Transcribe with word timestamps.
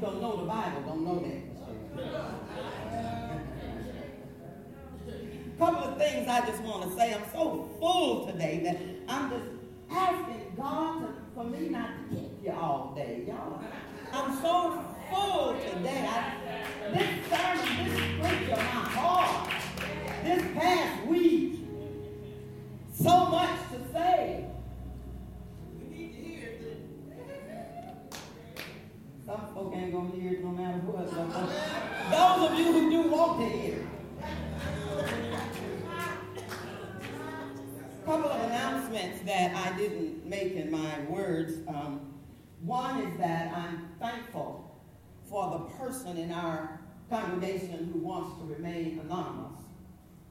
don't 0.00 0.20
know 0.22 0.36
the 0.36 0.46
Bible 0.46 0.82
don't 0.86 1.04
know 1.04 1.18
that. 1.20 1.50
couple 5.58 5.92
of 5.92 5.98
things 5.98 6.26
I 6.26 6.40
just 6.46 6.62
want 6.62 6.88
to 6.88 6.96
say. 6.96 7.12
I'm 7.12 7.22
so 7.32 7.68
full 7.78 8.26
today 8.26 8.60
that 8.64 8.78
I'm 9.12 9.30
just 9.30 9.44
asking 9.90 10.52
God 10.56 11.00
to, 11.00 11.08
for 11.34 11.44
me 11.44 11.68
not 11.68 11.90
to 11.98 12.16
keep 12.16 12.30
you 12.42 12.52
all 12.52 12.94
day, 12.96 13.24
y'all. 13.28 13.60
I'm 14.10 14.40
so 14.40 14.82
full 15.10 15.54
today. 15.60 16.08
I, 16.08 16.34
this 16.94 17.10
sermon, 17.28 17.68
this 17.84 18.00
preacher, 18.20 18.56
my 18.56 18.88
heart, 18.96 19.52
this 20.24 20.42
past 20.54 21.06
week, 21.06 21.58
so 22.94 23.26
much 23.26 23.58
to 23.72 23.92
say. 23.92 24.19
No 30.18 30.50
matter 30.50 30.78
what. 30.78 31.10
Those 31.10 32.50
of 32.50 32.58
you 32.58 32.72
who 32.72 32.90
do 32.90 33.10
want 33.10 33.40
to 33.40 33.56
hear 33.56 33.74
it. 33.76 33.86
couple 38.04 38.30
of 38.30 38.40
announcements 38.46 39.20
that 39.20 39.54
I 39.54 39.76
didn't 39.76 40.26
make 40.26 40.54
in 40.54 40.70
my 40.70 41.00
words. 41.08 41.58
Um, 41.68 42.14
one 42.62 43.00
is 43.02 43.18
that 43.18 43.56
I'm 43.56 43.88
thankful 44.00 44.80
for 45.28 45.50
the 45.50 45.58
person 45.76 46.16
in 46.16 46.32
our 46.32 46.80
congregation 47.08 47.90
who 47.92 48.00
wants 48.00 48.36
to 48.40 48.52
remain 48.52 48.98
anonymous, 49.04 49.62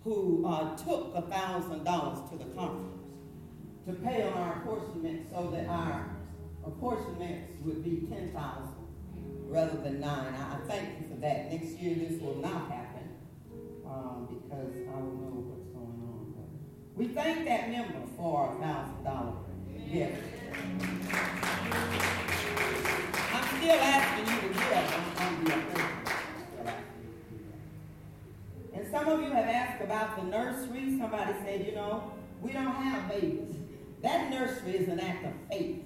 who 0.03 0.45
uh, 0.45 0.75
took 0.75 1.15
$1,000 1.15 2.29
to 2.31 2.37
the 2.37 2.45
conference 2.53 2.99
to 3.87 3.93
pay 3.93 4.23
on 4.23 4.33
our 4.33 4.57
apportionment 4.57 5.27
so 5.31 5.49
that 5.51 5.67
our 5.67 6.17
apportionments 6.65 7.53
would 7.63 7.83
be 7.83 8.05
10000 8.07 8.78
rather 9.49 9.77
than 9.77 9.99
9 9.99 10.09
I, 10.09 10.53
I 10.53 10.57
thank 10.67 10.99
you 10.99 11.07
for 11.07 11.15
that. 11.21 11.51
Next 11.51 11.71
year 11.79 11.95
this 11.95 12.21
will 12.21 12.35
not 12.35 12.71
happen 12.71 13.09
um, 13.85 14.27
because 14.29 14.71
I 14.87 14.91
don't 14.91 15.19
know 15.19 15.41
what's 15.49 15.67
going 15.73 15.99
on. 16.05 16.33
But 16.35 16.47
we 16.95 17.07
thank 17.07 17.45
that 17.45 17.69
member 17.69 18.07
for 18.15 18.55
a 18.55 18.61
thousand 18.61 19.03
dollar 19.03 19.33
gift. 19.91 20.23
I'm 23.33 23.45
still 23.57 23.79
asking 23.79 24.27
you 24.33 24.41
to 24.41 24.47
give. 24.53 24.89
And 28.73 28.91
some 28.91 29.07
of 29.07 29.21
you 29.21 29.31
have 29.31 29.45
asked 29.45 29.81
about 29.83 30.15
the 30.17 30.23
nursery. 30.23 30.97
Somebody 30.99 31.33
said, 31.43 31.65
you 31.65 31.73
know, 31.73 32.13
we 32.41 32.51
don't 32.53 32.75
have 32.75 33.09
babies. 33.09 33.55
That 34.03 34.29
nursery 34.29 34.77
is 34.77 34.87
an 34.87 34.99
act 34.99 35.25
of 35.25 35.33
faith. 35.49 35.81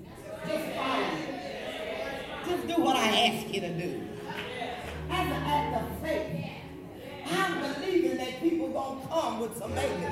Just 0.46 0.66
follow 0.76 1.04
it. 1.04 1.63
Just 2.46 2.68
do 2.68 2.82
what 2.82 2.98
I 2.98 3.08
ask 3.28 3.54
you 3.54 3.62
to 3.62 3.70
do. 3.70 4.02
As 5.10 5.28
an 5.28 5.44
act 5.46 5.82
of 5.82 6.00
faith. 6.02 6.46
I'm 7.32 7.74
believing 7.74 8.18
that 8.18 8.42
people 8.42 8.68
gonna 8.70 9.08
come 9.08 9.40
with 9.40 9.58
some 9.58 9.72
babies. 9.74 10.08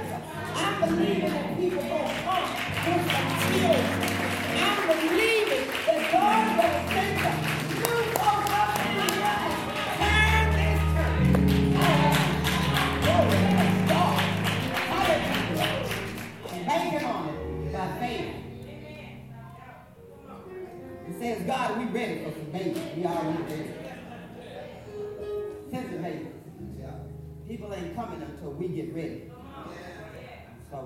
I'm 0.56 0.90
believing 0.90 1.30
that 1.30 1.58
people 1.58 1.84
gonna 1.84 2.14
come 2.24 2.96
with 2.96 3.12
some 3.12 3.60
children. 3.60 4.11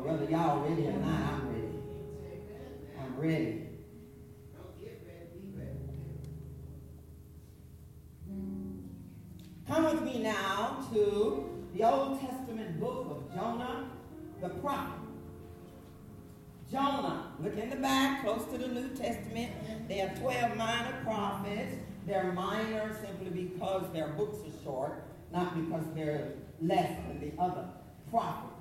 Whether 0.06 0.26
y'all 0.26 0.62
ready 0.62 0.88
or 0.88 0.92
not, 0.92 1.34
I'm 1.34 1.50
ready. 1.50 1.74
I'm 3.00 3.20
ready. 3.20 3.62
Come 9.68 9.86
with 9.86 10.04
me 10.04 10.22
now 10.22 10.88
to 10.94 11.68
the 11.74 11.84
Old 11.84 12.22
Testament 12.22 12.80
book 12.80 13.08
of 13.10 13.36
Jonah 13.36 13.88
the 14.42 14.50
prophet. 14.50 15.00
Jonah, 16.72 17.32
look 17.42 17.58
in 17.58 17.72
the 17.72 17.76
back, 17.78 18.24
close 18.24 18.46
to 18.52 18.60
the 18.60 18.68
New 18.68 18.90
Testament. 18.90 19.52
There 19.88 20.08
are 20.08 20.16
12 20.18 20.56
minor 20.56 21.02
prophets. 21.04 21.76
They're 22.06 22.32
minor 22.34 22.96
simply 23.02 23.30
because 23.30 23.92
their 23.92 24.10
books 24.10 24.38
are 24.40 24.64
short, 24.64 25.04
not 25.34 25.56
because 25.56 25.84
they're 25.96 26.34
less 26.62 26.96
than 27.08 27.20
the 27.20 27.42
other 27.42 27.66
prophets. 28.12 28.55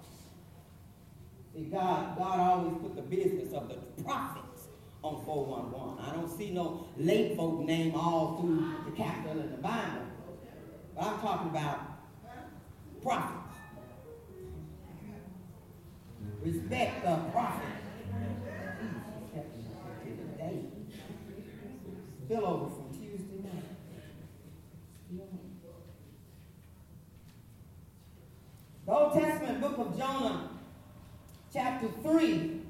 See, 1.55 1.65
God, 1.67 2.19
God 2.19 2.41
always 2.41 2.75
put 2.83 2.97
the 2.97 3.03
business 3.03 3.53
of 3.53 3.69
the 3.69 3.77
prophets 4.03 4.67
on 5.03 5.25
411. 5.25 6.05
I 6.05 6.13
don't 6.17 6.29
see 6.29 6.51
no 6.51 6.89
late 6.97 7.37
folk 7.37 7.61
name 7.61 7.95
all 7.95 8.41
through 8.41 8.75
the 8.87 8.97
capital 8.97 9.41
in 9.41 9.53
the 9.53 9.59
Bible. 9.59 10.03
But 10.97 11.05
I'm 11.05 11.21
talking 11.21 11.51
about 11.51 11.81
prophets. 13.03 13.55
Respect 16.43 17.05
the 17.05 17.17
prophet. 17.31 17.69
Spill 22.25 22.47
over 22.47 22.75
from 22.75 22.91
Tuesday 22.91 23.43
night. 23.45 23.65
The 28.87 28.93
Old 28.93 29.13
Testament 29.13 29.61
book 29.61 29.79
of 29.79 29.99
Jonah, 29.99 30.51
chapter 31.55 31.89
3, 32.03 32.61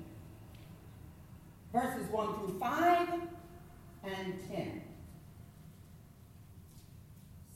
verses 1.73 2.07
1 2.11 2.35
through 2.35 2.59
5 2.59 3.09
and 4.05 4.49
10. 4.51 4.83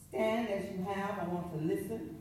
Stand 0.08 0.48
as 0.48 0.64
you 0.70 0.86
have. 0.90 1.18
I 1.18 1.24
want 1.28 1.52
to 1.52 1.58
listen. 1.58 2.16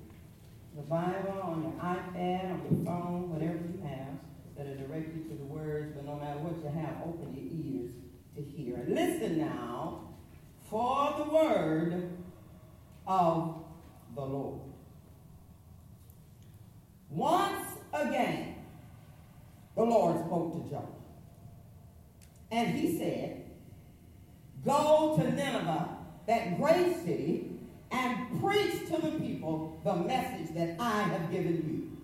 The 0.76 0.82
Bible, 0.82 1.40
on 1.42 1.64
your 1.64 1.72
iPad, 1.82 2.52
on 2.52 2.62
your 2.70 2.86
phone, 2.86 3.30
whatever 3.32 3.54
you 3.54 3.82
have 3.82 4.20
that 4.58 4.68
are 4.68 4.76
directed 4.76 5.30
to 5.30 5.38
the 5.38 5.46
words, 5.46 5.94
but 5.96 6.06
no 6.06 6.18
matter 6.18 6.40
what 6.40 6.58
you 6.62 6.80
have, 6.80 6.98
open 7.06 7.34
your 7.34 7.48
ears 7.64 7.94
to 8.36 8.44
hear. 8.44 8.84
Listen 8.90 9.40
now 9.40 10.10
for 10.70 11.16
the 11.18 11.34
word 11.34 12.12
of 13.08 13.64
the 14.16 14.22
Lord. 14.22 14.60
Once 17.10 17.78
again, 17.94 18.47
the 19.78 19.84
Lord 19.84 20.18
spoke 20.26 20.54
to 20.54 20.70
Jonah. 20.70 20.88
And 22.52 22.76
he 22.76 22.98
said, 22.98 23.44
Go 24.66 25.16
to 25.18 25.24
Nineveh, 25.24 25.98
that 26.26 26.58
great 26.58 26.98
city, 27.06 27.52
and 27.92 28.42
preach 28.42 28.88
to 28.88 29.00
the 29.00 29.12
people 29.20 29.80
the 29.86 29.96
message 29.96 30.54
that 30.56 30.76
I 30.80 31.04
have 31.04 31.32
given 31.32 31.56
you. 31.56 31.98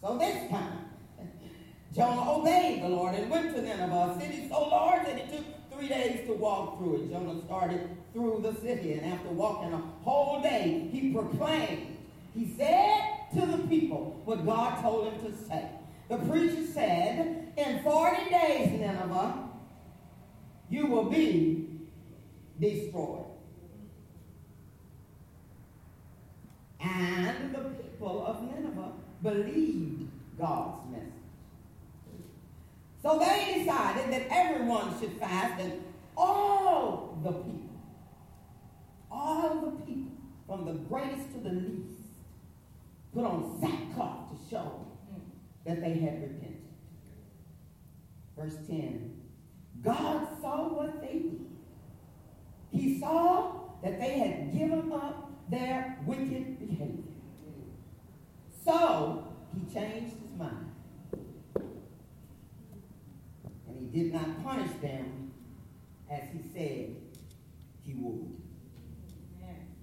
So 0.00 0.16
this 0.16 0.48
time, 0.48 0.84
Jonah 1.94 2.34
obeyed 2.34 2.84
the 2.84 2.88
Lord 2.88 3.16
and 3.16 3.28
went 3.28 3.54
to 3.56 3.60
Nineveh, 3.60 4.14
a 4.16 4.20
city 4.20 4.48
so 4.48 4.68
large 4.68 5.06
that 5.06 5.18
it 5.18 5.32
took 5.32 5.44
three 5.72 5.88
days 5.88 6.24
to 6.28 6.34
walk 6.34 6.78
through 6.78 7.02
it. 7.02 7.10
Jonah 7.10 7.42
started 7.46 7.88
through 8.12 8.40
the 8.42 8.54
city, 8.60 8.92
and 8.92 9.12
after 9.12 9.30
walking 9.30 9.72
a 9.72 9.82
whole 10.04 10.40
day, 10.40 10.88
he 10.92 11.12
proclaimed. 11.12 11.96
He 12.32 12.54
said 12.56 13.17
to 13.34 13.46
the 13.46 13.58
people 13.68 14.20
what 14.24 14.44
God 14.44 14.80
told 14.80 15.12
him 15.12 15.20
to 15.20 15.36
say. 15.46 15.68
The 16.08 16.16
preacher 16.18 16.66
said, 16.66 17.52
In 17.56 17.82
40 17.82 18.30
days, 18.30 18.80
Nineveh, 18.80 19.48
you 20.70 20.86
will 20.86 21.04
be 21.04 21.68
destroyed. 22.58 23.24
And 26.80 27.54
the 27.54 27.60
people 27.60 28.24
of 28.26 28.42
Nineveh 28.42 28.92
believed 29.22 30.08
God's 30.38 30.90
message. 30.90 31.12
So 33.02 33.18
they 33.18 33.58
decided 33.58 34.12
that 34.12 34.26
everyone 34.30 34.98
should 34.98 35.12
fast, 35.18 35.60
and 35.60 35.84
all 36.16 37.18
the 37.22 37.32
people, 37.32 37.80
all 39.10 39.60
the 39.60 39.70
people, 39.84 40.12
from 40.46 40.64
the 40.64 40.72
greatest 40.72 41.32
to 41.32 41.40
the 41.40 41.50
least, 41.50 41.97
put 43.18 43.26
on 43.26 43.58
sackcloth 43.60 44.30
to 44.30 44.48
show 44.48 44.86
that 45.66 45.80
they 45.80 45.94
had 45.94 46.22
repented. 46.22 46.62
Verse 48.36 48.54
10 48.68 49.20
God 49.82 50.28
saw 50.40 50.68
what 50.72 51.00
they 51.00 51.18
did. 51.18 51.46
He 52.70 53.00
saw 53.00 53.54
that 53.82 53.98
they 53.98 54.18
had 54.18 54.52
given 54.52 54.92
up 54.92 55.32
their 55.50 55.98
wicked 56.06 56.60
behavior. 56.60 57.02
So 58.64 59.26
he 59.52 59.72
changed 59.72 60.14
his 60.22 60.38
mind. 60.38 60.72
And 63.66 63.78
he 63.78 63.86
did 63.86 64.12
not 64.12 64.44
punish 64.44 64.70
them 64.80 65.32
as 66.10 66.22
he 66.32 66.40
said 66.52 66.96
he 67.82 67.94
would. 67.94 68.36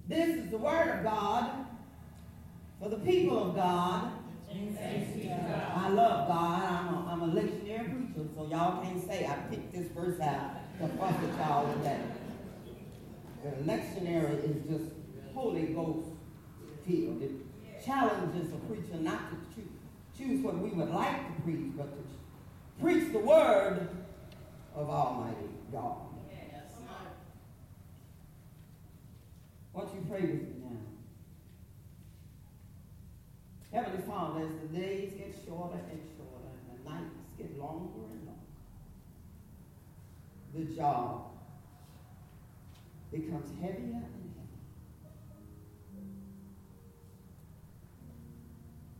This 0.08 0.36
is 0.36 0.50
the 0.50 0.58
word 0.58 0.98
of 0.98 1.04
God 1.04 1.65
for 2.80 2.88
the 2.88 2.96
people 2.96 3.50
of 3.50 3.56
God. 3.56 4.12
I 5.74 5.88
love 5.90 6.28
God. 6.28 6.62
I'm 6.62 6.94
a, 6.94 7.08
I'm 7.10 7.22
a 7.22 7.40
lectionary 7.40 8.14
preacher, 8.14 8.28
so 8.34 8.46
y'all 8.50 8.82
can't 8.82 9.06
say 9.06 9.26
I 9.26 9.34
picked 9.50 9.72
this 9.72 9.88
verse 9.88 10.20
out 10.20 10.78
to 10.78 10.88
fuss 10.96 11.14
at 11.14 11.38
y'all 11.38 11.72
today. 11.74 12.00
The 13.44 13.50
lectionary 13.70 14.44
is 14.44 14.68
just 14.68 14.92
Holy 15.34 15.66
Ghost 15.66 16.08
filled. 16.86 17.22
It 17.22 17.30
challenges 17.84 18.52
a 18.52 18.56
preacher 18.66 19.00
not 19.00 19.30
to 19.30 19.36
choose, 19.54 19.70
choose 20.16 20.44
what 20.44 20.58
we 20.58 20.70
would 20.70 20.90
like 20.90 21.36
to 21.36 21.42
preach, 21.42 21.72
but 21.76 21.88
to 21.92 22.82
preach 22.82 23.12
the 23.12 23.18
word 23.18 23.88
of 24.74 24.90
Almighty 24.90 25.48
God. 25.72 25.96
Won't 29.72 29.94
you 29.94 30.06
pray 30.08 30.22
with 30.22 30.30
me 30.30 30.54
now? 30.62 30.76
Heavenly 33.76 34.02
Father, 34.06 34.40
as 34.40 34.52
the 34.62 34.68
days 34.78 35.12
get 35.12 35.34
shorter 35.46 35.76
and 35.76 36.00
shorter 36.16 36.48
and 36.70 36.80
the 36.82 36.90
nights 36.90 37.32
get 37.36 37.58
longer 37.58 38.06
and 38.10 38.24
longer, 38.24 38.40
the 40.54 40.64
job 40.74 41.26
becomes 43.12 43.50
heavier 43.60 44.00
and 44.00 44.02
heavier. 44.02 44.46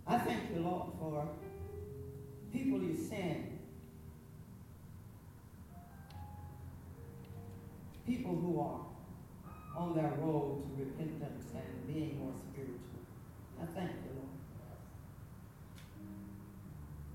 I 0.07 0.19
thank 0.19 0.43
you, 0.55 0.61
Lord, 0.61 0.91
for 1.01 1.27
people 2.53 2.83
you 2.83 2.95
send, 2.95 3.59
people 8.07 8.37
who 8.37 8.61
are 8.61 8.81
on 9.75 9.95
their 9.97 10.13
road 10.19 10.65
to 10.67 10.85
repentance 10.85 11.47
and 11.55 11.95
being 11.95 12.19
more 12.19 12.35
spiritual. 12.51 12.77
I 13.59 13.65
thank 13.75 13.93
you, 14.05 14.06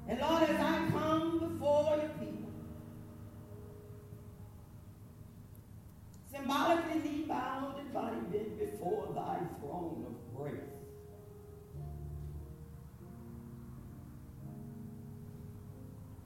And 0.07 0.19
Lord, 0.19 0.43
as 0.43 0.59
I 0.59 0.87
come 0.91 1.39
before 1.39 1.97
your 1.97 2.09
people, 2.19 2.51
symbolically 6.31 6.99
knee 6.99 7.25
bowed 7.27 7.75
and 7.79 7.93
body 7.93 8.17
bent 8.31 8.59
before 8.59 9.07
thy 9.15 9.37
throne 9.59 10.05
of 10.07 10.37
grace. 10.37 10.55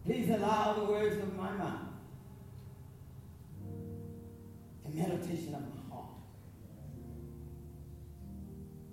Please 0.06 0.30
allow 0.30 0.74
the 0.74 0.86
words 0.86 1.18
of 1.18 1.36
my 1.36 1.52
mouth, 1.52 1.80
the 4.84 4.96
meditation 4.96 5.56
of 5.56 5.62
my 5.62 5.96
heart 5.96 6.16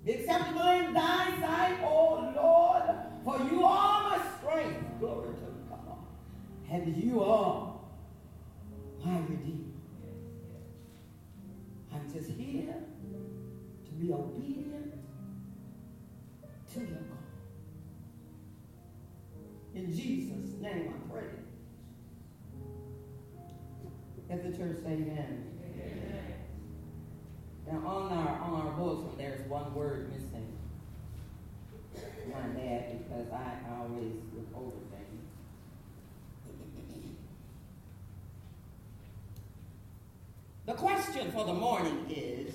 be 0.05 0.11
acceptable 0.11 0.67
in 0.67 0.93
thy 0.93 1.22
And 6.93 7.03
you 7.03 7.23
are 7.23 7.62
for 41.33 41.45
the 41.45 41.53
morning 41.53 42.05
is 42.11 42.53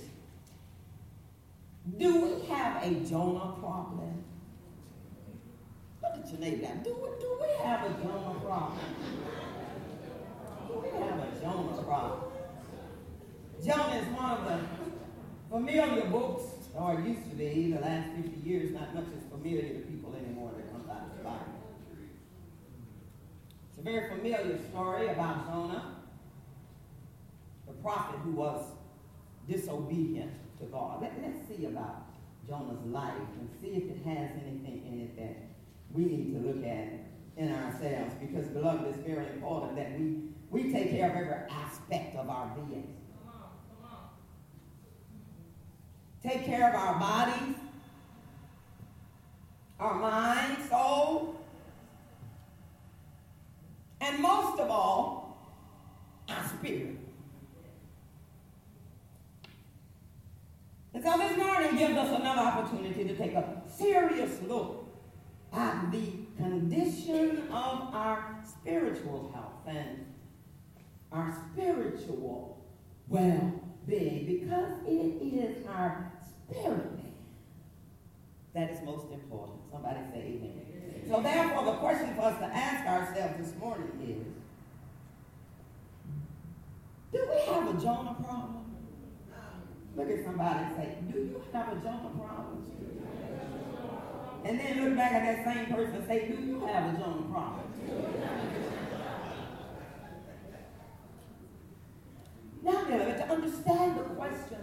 Do 1.98 2.20
we 2.20 2.46
have 2.46 2.80
a 2.82 2.90
Jonah 3.00 3.56
problem? 3.58 4.22
Look 6.00 6.12
at 6.24 6.30
your 6.30 6.40
neighbor. 6.40 6.68
Do 6.84 6.94
we, 6.94 7.08
do 7.20 7.38
we 7.40 7.64
have 7.64 7.84
a 7.84 7.94
Jonah 8.00 8.38
problem? 8.38 8.78
Do 10.68 10.78
we 10.78 10.88
have 10.90 11.18
a 11.18 11.40
Jonah 11.40 11.82
problem? 11.82 12.30
Jonah 13.66 13.96
is 13.96 14.06
one 14.16 14.30
of 14.30 14.44
the 14.44 14.60
familiar 15.50 16.04
books, 16.04 16.44
or 16.76 17.00
it 17.00 17.04
used 17.04 17.28
to 17.30 17.36
be, 17.36 17.72
the 17.72 17.80
last 17.80 18.10
50 18.14 18.48
years, 18.48 18.72
not 18.72 18.94
much 18.94 19.06
is 19.06 19.24
familiar 19.28 19.62
to 19.74 19.80
people 19.80 20.14
anymore 20.14 20.52
that 20.56 20.70
comes 20.70 20.88
out 20.88 21.10
of 21.10 21.18
the 21.18 21.24
Bible. 21.24 21.58
It's 23.70 23.78
a 23.80 23.82
very 23.82 24.08
familiar 24.08 24.56
story 24.70 25.08
about 25.08 25.48
Jonah, 25.48 25.87
prophet 27.88 28.20
who 28.22 28.32
was 28.32 28.66
disobedient 29.48 30.30
to 30.58 30.66
God. 30.66 31.00
Let, 31.00 31.12
us 31.12 31.36
see 31.48 31.64
about 31.64 32.04
Jonah's 32.46 32.84
life 32.84 33.14
and 33.40 33.48
see 33.62 33.68
if 33.68 33.84
it 33.84 34.04
has 34.04 34.30
anything 34.42 34.82
in 34.86 35.00
it 35.00 35.16
that 35.16 35.36
we 35.90 36.04
need 36.04 36.34
to 36.34 36.46
look 36.46 36.62
at 36.66 36.88
in 37.38 37.50
ourselves 37.50 38.14
because, 38.20 38.46
beloved, 38.48 38.86
it's 38.88 38.98
very 38.98 39.26
important 39.28 39.76
that 39.76 39.98
we, 39.98 40.18
we 40.50 40.70
take 40.70 40.90
care 40.90 41.08
of 41.08 41.16
every 41.16 41.34
aspect 41.50 42.14
of 42.16 42.28
our 42.28 42.54
being. 42.56 42.94
take 46.22 46.44
care 46.44 46.68
of 46.68 46.74
our 46.74 46.98
bodies, 46.98 47.56
our 49.80 49.94
mind, 49.94 50.58
soul, 50.68 51.40
and 54.02 54.20
most 54.20 54.60
of 54.60 54.68
all, 54.70 55.38
our 56.28 56.46
spirit. 56.58 56.98
And 60.98 61.06
so 61.06 61.16
this 61.16 61.36
morning 61.36 61.76
gives 61.76 61.96
us 61.96 62.20
another 62.20 62.40
opportunity 62.40 63.04
to 63.04 63.14
take 63.14 63.34
a 63.34 63.62
serious 63.68 64.42
look 64.48 64.84
at 65.52 65.92
the 65.92 66.10
condition 66.36 67.44
of 67.52 67.94
our 67.94 68.42
spiritual 68.68 69.32
health 69.34 69.66
and 69.66 70.04
our 71.10 71.34
spiritual 71.52 72.62
well-being 73.08 74.26
because 74.26 74.72
it 74.86 75.22
is 75.22 75.66
our 75.66 76.12
spirit 76.28 76.92
man 76.96 77.12
that 78.52 78.70
is 78.70 78.82
most 78.84 79.10
important. 79.10 79.58
Somebody 79.72 80.00
say 80.12 80.18
amen. 80.18 80.52
So 81.08 81.22
therefore, 81.22 81.64
the 81.64 81.72
question 81.78 82.14
for 82.14 82.22
us 82.22 82.38
to 82.40 82.44
ask 82.44 82.86
ourselves 82.86 83.34
this 83.38 83.58
morning 83.58 83.90
is, 84.06 84.26
do 87.12 87.26
we 87.26 87.52
have 87.54 87.74
a 87.74 87.80
Jonah 87.80 88.16
problem? 88.22 88.64
Look 89.96 90.10
at 90.10 90.24
somebody 90.24 90.64
and 90.64 90.76
say, 90.76 90.98
do 91.10 91.18
you 91.18 91.42
have 91.54 91.68
a 91.72 91.76
Jonah 91.76 92.10
problem? 92.18 92.66
And 94.44 94.60
then 94.60 94.84
look 94.84 94.96
back 94.96 95.12
at 95.12 95.44
that 95.44 95.54
same 95.54 95.74
person 95.74 95.94
and 95.96 96.06
say, 96.06 96.28
do 96.28 96.42
you 96.44 96.66
have 96.66 96.94
a 96.94 96.98
Jonah 96.98 97.32
problem? 97.32 97.67
Now, 102.62 103.14
to 103.14 103.30
understand 103.30 103.98
the 103.98 104.02
question 104.02 104.58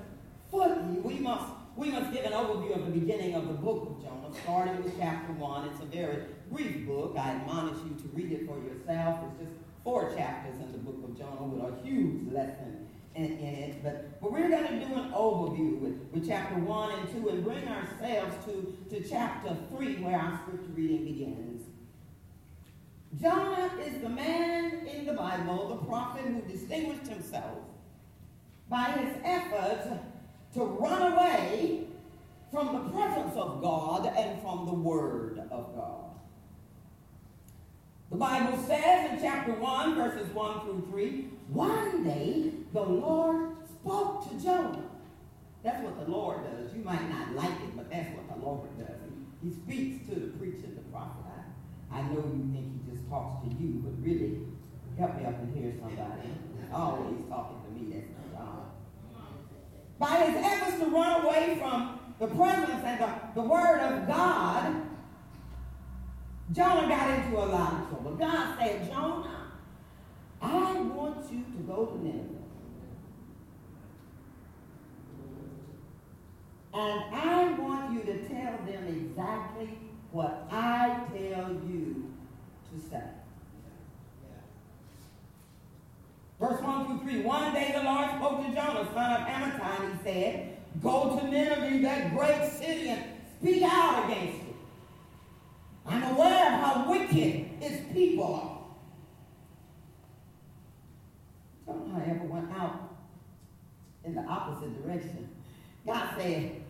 fully, 0.49 0.99
we 0.99 1.19
must 1.19 1.45
we 1.75 1.91
must 1.91 2.13
give 2.13 2.23
an 2.23 2.31
overview 2.31 2.73
of 2.75 2.85
the 2.85 2.99
beginning 2.99 3.35
of 3.35 3.47
the 3.47 3.53
book 3.53 3.89
of 3.89 4.01
Jonah, 4.01 4.33
starting 4.43 4.81
with 4.81 4.97
chapter 4.97 5.33
1. 5.33 5.67
It's 5.69 5.81
a 5.81 5.85
very 5.85 6.23
brief 6.49 6.87
book. 6.87 7.15
I 7.17 7.31
admonish 7.31 7.77
you 7.83 7.95
to 8.01 8.07
read 8.13 8.31
it 8.31 8.47
for 8.47 8.57
yourself. 8.59 9.19
It's 9.25 9.49
just 9.49 9.59
four 9.83 10.15
chapters 10.15 10.55
in 10.61 10.71
the 10.71 10.77
book 10.77 11.03
of 11.03 11.17
Jonah 11.17 11.43
with 11.43 11.73
a 11.73 11.83
huge 11.85 12.31
lesson 12.31 12.87
in, 13.15 13.23
it. 13.23 13.83
But, 13.83 14.21
but 14.21 14.31
we're 14.31 14.49
going 14.49 14.67
to 14.67 14.85
do 14.85 14.93
an 14.93 15.11
overview 15.11 15.79
with, 15.79 15.99
with 16.13 16.27
chapter 16.27 16.55
1 16.55 16.99
and 16.99 17.23
2 17.23 17.29
and 17.29 17.43
bring 17.43 17.67
ourselves 17.67 18.35
to, 18.45 18.77
to 18.89 19.07
chapter 19.07 19.55
3 19.75 19.95
where 19.97 20.17
our 20.17 20.39
scripture 20.43 20.71
reading 20.73 21.05
begins. 21.05 21.54
Jonah 23.21 23.71
is 23.85 24.01
the 24.01 24.09
man 24.09 24.87
in 24.87 25.05
the 25.05 25.13
Bible, 25.13 25.69
the 25.69 25.87
prophet 25.87 26.25
who 26.25 26.41
distinguished 26.41 27.07
himself 27.07 27.59
by 28.69 28.85
his 28.85 29.15
efforts 29.23 29.87
to 30.53 30.63
run 30.63 31.13
away 31.13 31.85
from 32.51 32.73
the 32.73 32.89
presence 32.91 33.35
of 33.35 33.61
God 33.61 34.11
and 34.17 34.41
from 34.41 34.65
the 34.65 34.73
Word 34.73 35.39
of 35.51 35.75
God. 35.75 36.05
The 38.11 38.17
Bible 38.17 38.57
says 38.65 39.11
in 39.11 39.19
chapter 39.19 39.53
1, 39.53 39.95
verses 39.95 40.33
1 40.33 40.61
through 40.61 40.87
3, 40.89 41.27
one 41.49 42.03
day 42.03 42.51
the 42.73 42.81
Lord 42.81 43.55
spoke 43.67 44.29
to 44.29 44.43
Jonah. 44.43 44.83
That's 45.63 45.83
what 45.83 46.05
the 46.05 46.11
Lord 46.11 46.41
does. 46.43 46.73
You 46.75 46.83
might 46.83 47.09
not 47.09 47.33
like 47.33 47.51
it, 47.51 47.75
but 47.75 47.89
that's 47.89 48.15
what 48.15 48.29
the 48.29 48.45
Lord 48.45 48.69
does. 48.77 48.87
He, 49.43 49.51
speaks 49.51 50.07
to 50.09 50.15
the 50.15 50.27
preacher, 50.37 50.67
the 50.75 50.81
prophet. 50.91 51.34
I, 51.95 52.01
know 52.01 52.19
you 52.35 52.49
think 52.51 52.73
he 52.73 52.91
just 52.91 53.09
talks 53.09 53.47
to 53.47 53.55
you, 53.55 53.81
but 53.83 53.93
really, 54.03 54.41
help 54.97 55.17
me 55.17 55.25
up 55.25 55.39
and 55.39 55.55
hear 55.55 55.73
somebody. 55.79 56.29
Always 56.73 57.23
talking 57.29 57.57
to 57.63 57.71
me. 57.71 57.93
That's 57.93 58.33
God. 58.33 58.65
By 59.97 60.25
his 60.25 60.45
efforts 60.45 60.79
to 60.79 60.85
run 60.87 61.25
away 61.25 61.57
from 61.59 61.99
the 62.19 62.27
presence 62.27 62.83
and 62.83 62.99
the, 62.99 63.09
the 63.35 63.41
word 63.41 63.79
of 63.79 64.07
God, 64.07 64.81
Jonah 66.51 66.87
got 66.87 67.09
into 67.09 67.37
a 67.37 67.45
lot 67.45 67.73
of 67.73 67.89
trouble. 67.89 68.15
God 68.15 68.57
said, 68.59 68.89
Jonah, 68.89 69.51
I 70.41 70.73
want 70.81 71.31
you 71.31 71.43
to 71.43 71.63
go 71.65 71.85
to 71.85 72.03
Nineveh. 72.03 72.45
And 76.73 77.15
I 77.15 77.55
want 77.57 77.93
you 77.93 78.03
to 78.03 78.27
tell 78.27 78.57
them 78.65 78.87
exactly 78.87 79.84
what 80.15 80.47
I 80.49 81.01
tell 81.09 81.51
you 81.67 82.09
to 82.71 82.89
say. 82.89 83.03
Verse 86.39 86.61
1 86.61 86.99
through 86.99 87.11
3. 87.11 87.21
One 87.23 87.53
day 87.53 87.73
the 87.75 87.83
Lord 87.83 88.09
spoke 88.11 88.45
to 88.45 88.47
Jonah, 88.47 88.89
son 88.93 89.21
of 89.21 89.27
Amittai, 89.27 89.81
and 89.81 89.97
he 89.97 90.03
said, 90.03 90.57
Go 90.81 91.19
to 91.19 91.27
Nineveh, 91.27 91.81
that 91.81 92.15
great 92.15 92.49
city, 92.49 92.89
and 92.89 93.03
speak 93.39 93.63
out 93.63 94.05
against 94.05 94.41
it. 94.41 94.55
I'm 95.85 96.03
aware 96.03 96.53
of 96.53 96.59
how 96.61 96.89
wicked 96.89 97.49
its 97.61 97.93
people 97.93 98.23
are. 101.67 101.75
Jonah, 101.75 102.05
however, 102.05 102.25
went 102.25 102.51
out 102.57 102.95
in 104.05 104.15
the 104.15 104.21
opposite 104.21 104.81
direction. 104.81 105.27
God 105.85 106.09
said, 106.17 106.61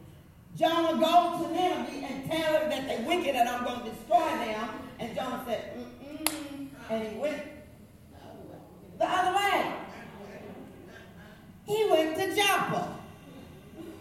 Jonah, 0.58 0.98
go 0.98 1.44
to 1.44 1.54
Nineveh 1.54 2.08
and 2.08 2.32
tell 2.32 2.54
them 2.54 2.70
that 2.70 2.88
they're 2.88 3.06
wicked 3.06 3.36
and 3.36 3.50
I'm 3.50 3.66
going 3.66 3.82
to 3.82 3.90
destroy 3.92 4.20
them. 4.20 4.70
And 5.00 5.16
Jonah 5.16 5.44
said, 5.46 5.78
mm-mm. 5.78 6.68
And 6.90 7.08
he 7.08 7.18
went 7.18 7.44
the 8.98 9.06
other 9.06 9.36
way. 9.36 9.74
He 11.66 11.88
went 11.90 12.16
to 12.16 12.36
Joppa, 12.36 13.00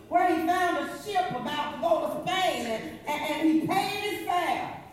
where 0.09 0.29
he 0.29 0.47
found 0.47 0.91
a 0.91 1.03
ship 1.03 1.31
about 1.31 1.75
to 1.75 1.81
go 1.81 2.07
to 2.07 2.29
Spain, 2.29 2.67
and, 2.67 2.99
and, 3.09 3.23
and 3.33 3.51
he 3.51 3.67
paid 3.67 4.01
his 4.03 4.27
fare. 4.27 4.85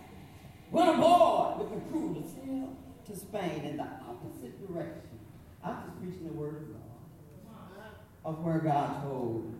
Went 0.71 0.97
aboard 0.97 1.59
with 1.59 1.69
the 1.69 1.89
crew 1.91 2.15
to 2.15 2.21
sail 2.27 2.75
to 3.05 3.15
Spain 3.15 3.65
in 3.65 3.77
the 3.77 3.83
opposite 3.83 4.67
direction. 4.67 5.19
I'm 5.63 5.75
just 5.85 5.99
preaching 5.99 6.27
the 6.27 6.33
word 6.33 6.55
of 6.55 6.67
God, 6.73 7.91
of 8.23 8.39
where 8.39 8.59
God 8.59 9.03
told 9.03 9.53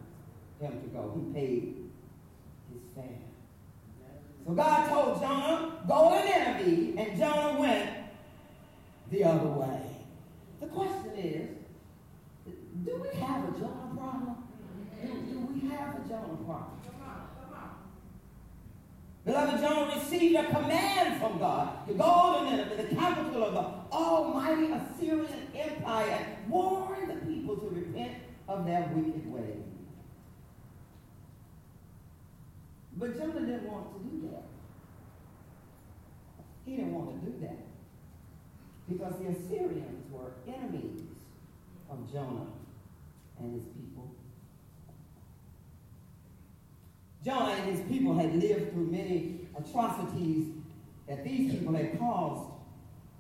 him 0.62 0.82
to 0.82 0.88
go. 0.88 1.14
He 1.14 1.34
paid. 1.34 1.81
So 4.46 4.54
God 4.54 4.90
told 4.90 5.22
Jonah, 5.22 5.78
go 5.88 6.10
to 6.10 6.26
Nineveh, 6.26 7.00
and 7.00 7.20
Jonah 7.20 7.60
went 7.60 7.90
the 9.12 9.24
other 9.24 9.48
way. 9.48 9.82
The 10.60 10.68
question 10.68 11.12
is, 11.16 11.50
do 12.86 12.96
we 13.02 13.20
have 13.20 13.44
a 13.44 13.60
Jonah 13.60 13.96
problem? 13.96 14.36
Do, 15.02 15.08
do 15.08 15.40
we 15.54 15.70
have 15.70 15.96
a 15.96 16.08
Jonah 16.08 16.38
problem? 16.46 16.82
Beloved, 19.24 19.62
Jonah 19.62 19.96
received 19.96 20.36
a 20.36 20.46
command 20.46 21.22
from 21.22 21.38
God 21.38 21.88
to 21.88 21.94
go 21.94 22.40
to 22.40 22.50
Nineveh, 22.50 22.76
the 22.76 22.96
capital 22.96 23.44
of 23.44 23.54
the 23.54 23.96
almighty 23.96 24.72
Assyrian 24.72 25.48
empire, 25.56 26.10
and 26.10 26.52
warn 26.52 27.08
the 27.08 27.16
people 27.32 27.56
to 27.58 27.70
repent 27.70 28.14
of 28.48 28.66
their 28.66 28.90
wicked 28.96 29.32
ways. 29.32 29.71
But 33.02 33.18
Jonah 33.18 33.40
didn't 33.40 33.72
want 33.72 33.98
to 33.98 34.10
do 34.12 34.30
that. 34.30 34.44
He 36.64 36.76
didn't 36.76 36.94
want 36.94 37.20
to 37.20 37.32
do 37.32 37.40
that. 37.42 37.58
Because 38.88 39.16
the 39.20 39.30
Assyrians 39.30 40.06
were 40.12 40.34
enemies 40.48 41.02
of 41.90 42.14
Jonah 42.14 42.46
and 43.40 43.56
his 43.56 43.64
people. 43.64 44.12
Jonah 47.26 47.54
and 47.54 47.76
his 47.76 47.88
people 47.88 48.14
had 48.14 48.36
lived 48.36 48.72
through 48.72 48.86
many 48.92 49.48
atrocities 49.58 50.50
that 51.08 51.24
these 51.24 51.56
people 51.56 51.74
had 51.74 51.98
caused 51.98 52.52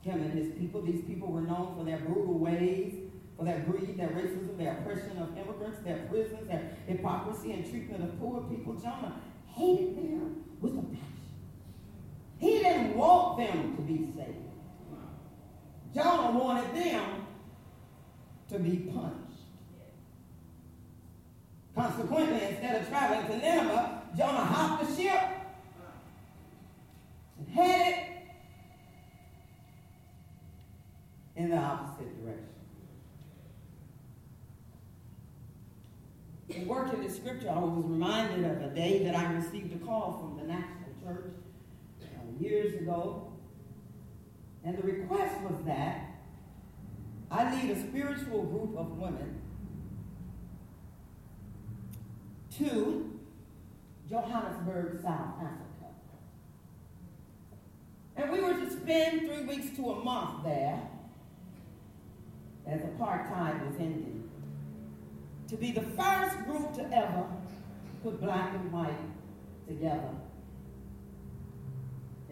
him 0.03 0.21
and 0.21 0.33
his 0.33 0.53
people. 0.59 0.83
These 0.83 1.05
people 1.05 1.31
were 1.31 1.41
known 1.41 1.73
for 1.75 1.83
their 1.85 1.97
brutal 1.97 2.37
ways, 2.37 2.93
for 3.35 3.45
their 3.45 3.61
greed, 3.61 3.97
their 3.97 4.09
racism, 4.09 4.59
their 4.59 4.73
oppression 4.73 5.17
of 5.17 5.35
immigrants, 5.35 5.79
their 5.83 6.05
prisons, 6.07 6.47
their 6.47 6.77
hypocrisy 6.85 7.53
and 7.53 7.67
treatment 7.67 8.03
of 8.03 8.19
poor 8.19 8.41
people. 8.41 8.75
Jonah 8.75 9.15
hated 9.53 9.97
them 9.97 10.43
with 10.59 10.73
a 10.73 10.81
passion. 10.81 10.97
He 12.39 12.59
didn't 12.59 12.95
want 12.95 13.37
them 13.37 13.75
to 13.75 13.81
be 13.81 14.11
saved. 14.15 14.37
Jonah 15.93 16.37
wanted 16.37 16.75
them 16.75 17.25
to 18.49 18.59
be 18.59 18.77
punished. 18.77 19.17
Consequently, 21.75 22.43
instead 22.47 22.81
of 22.81 22.89
traveling 22.89 23.27
to 23.27 23.37
Nineveh, 23.37 24.01
Jonah 24.17 24.45
hopped 24.45 24.87
the 24.87 25.01
ship 25.01 25.21
and 27.37 27.47
headed 27.47 28.05
in 31.35 31.49
the 31.49 31.57
opposite 31.57 32.23
direction. 32.23 32.60
In 36.55 36.67
working 36.67 37.01
the 37.01 37.09
scripture, 37.09 37.49
I 37.49 37.59
was 37.59 37.85
reminded 37.85 38.43
of 38.43 38.61
a 38.61 38.75
day 38.75 39.03
that 39.05 39.15
I 39.15 39.31
received 39.33 39.73
a 39.73 39.85
call 39.85 40.19
from 40.19 40.37
the 40.37 40.53
National 40.53 40.91
Church 41.03 41.31
uh, 42.01 42.43
years 42.43 42.81
ago. 42.81 43.31
And 44.63 44.77
the 44.77 44.83
request 44.83 45.39
was 45.41 45.63
that 45.65 46.09
I 47.29 47.55
lead 47.55 47.71
a 47.71 47.87
spiritual 47.87 48.43
group 48.43 48.77
of 48.77 48.97
women 48.97 49.41
to 52.57 53.19
Johannesburg, 54.09 55.01
South 55.01 55.35
Africa. 55.39 55.61
And 58.17 58.29
we 58.29 58.41
were 58.41 58.53
to 58.53 58.69
spend 58.69 59.21
three 59.21 59.45
weeks 59.45 59.75
to 59.77 59.91
a 59.91 60.03
month 60.03 60.43
there 60.43 60.81
as 62.67 62.81
apartheid 62.81 63.65
was 63.65 63.75
ending 63.79 64.20
to 65.51 65.57
be 65.57 65.71
the 65.71 65.81
first 65.81 66.45
group 66.45 66.73
to 66.73 66.81
ever 66.95 67.25
put 68.01 68.21
black 68.21 68.53
and 68.55 68.71
white 68.71 68.95
together 69.67 70.11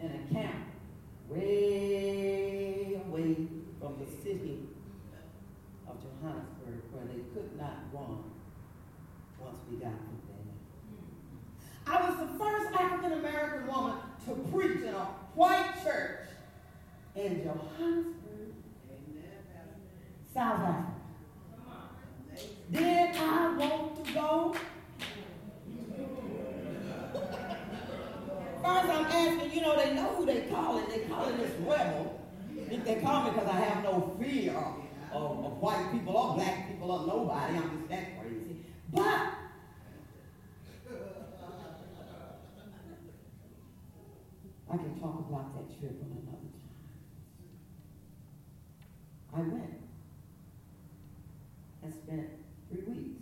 in 0.00 0.06
a 0.06 0.32
camp 0.32 0.64
way 1.28 2.98
away 3.06 3.36
from 3.78 3.94
the 3.98 4.10
city 4.22 4.60
of 5.86 5.96
Johannesburg 6.00 6.80
where 6.92 7.04
they 7.08 7.20
could 7.34 7.54
not 7.58 7.84
run 7.92 8.24
once 9.38 9.58
we 9.70 9.76
got 9.76 9.90
them 9.90 10.18
there. 11.86 11.94
I 11.94 12.08
was 12.08 12.20
the 12.20 12.38
first 12.38 12.74
African 12.74 13.18
American 13.18 13.66
woman 13.66 13.98
to 14.24 14.34
preach 14.50 14.80
in 14.80 14.94
a 14.94 15.08
white 15.34 15.74
church 15.84 16.26
in 17.14 17.42
Johannesburg, 17.42 18.54
South 20.32 20.60
Africa. 20.60 20.99
Did 22.70 23.16
I 23.16 23.56
want 23.56 24.06
to 24.06 24.12
go? 24.12 24.54
First, 28.62 28.88
I'm 28.90 29.06
asking, 29.06 29.52
you 29.52 29.60
know, 29.62 29.76
they 29.76 29.94
know 29.94 30.14
who 30.14 30.26
they 30.26 30.42
call 30.42 30.78
it. 30.78 30.88
They 30.88 31.00
call 31.00 31.28
it 31.28 31.36
this 31.38 31.50
rebel. 31.60 32.20
They 32.84 33.00
call 33.00 33.24
me 33.24 33.30
because 33.30 33.48
I 33.48 33.60
have 33.60 33.82
no 33.82 34.16
fear 34.20 34.52
of, 35.12 35.44
of, 35.44 35.56
white 35.58 35.90
people 35.90 36.16
or 36.16 36.34
black 36.34 36.68
people 36.68 36.90
or 36.90 37.06
nobody. 37.06 37.56
I'm 37.56 37.78
just 37.78 37.88
that 37.88 38.20
crazy. 38.20 38.64
But 38.92 39.34
I 44.72 44.76
can 44.76 45.00
talk 45.00 45.18
about 45.28 45.54
that 45.54 45.78
trip 45.80 46.00
on 46.02 46.10
another 46.12 46.50
time. 46.54 46.70
I 49.34 49.40
went 49.40 49.80
and 51.82 51.94
spent 51.94 52.28
three 52.70 52.82
weeks 52.82 53.20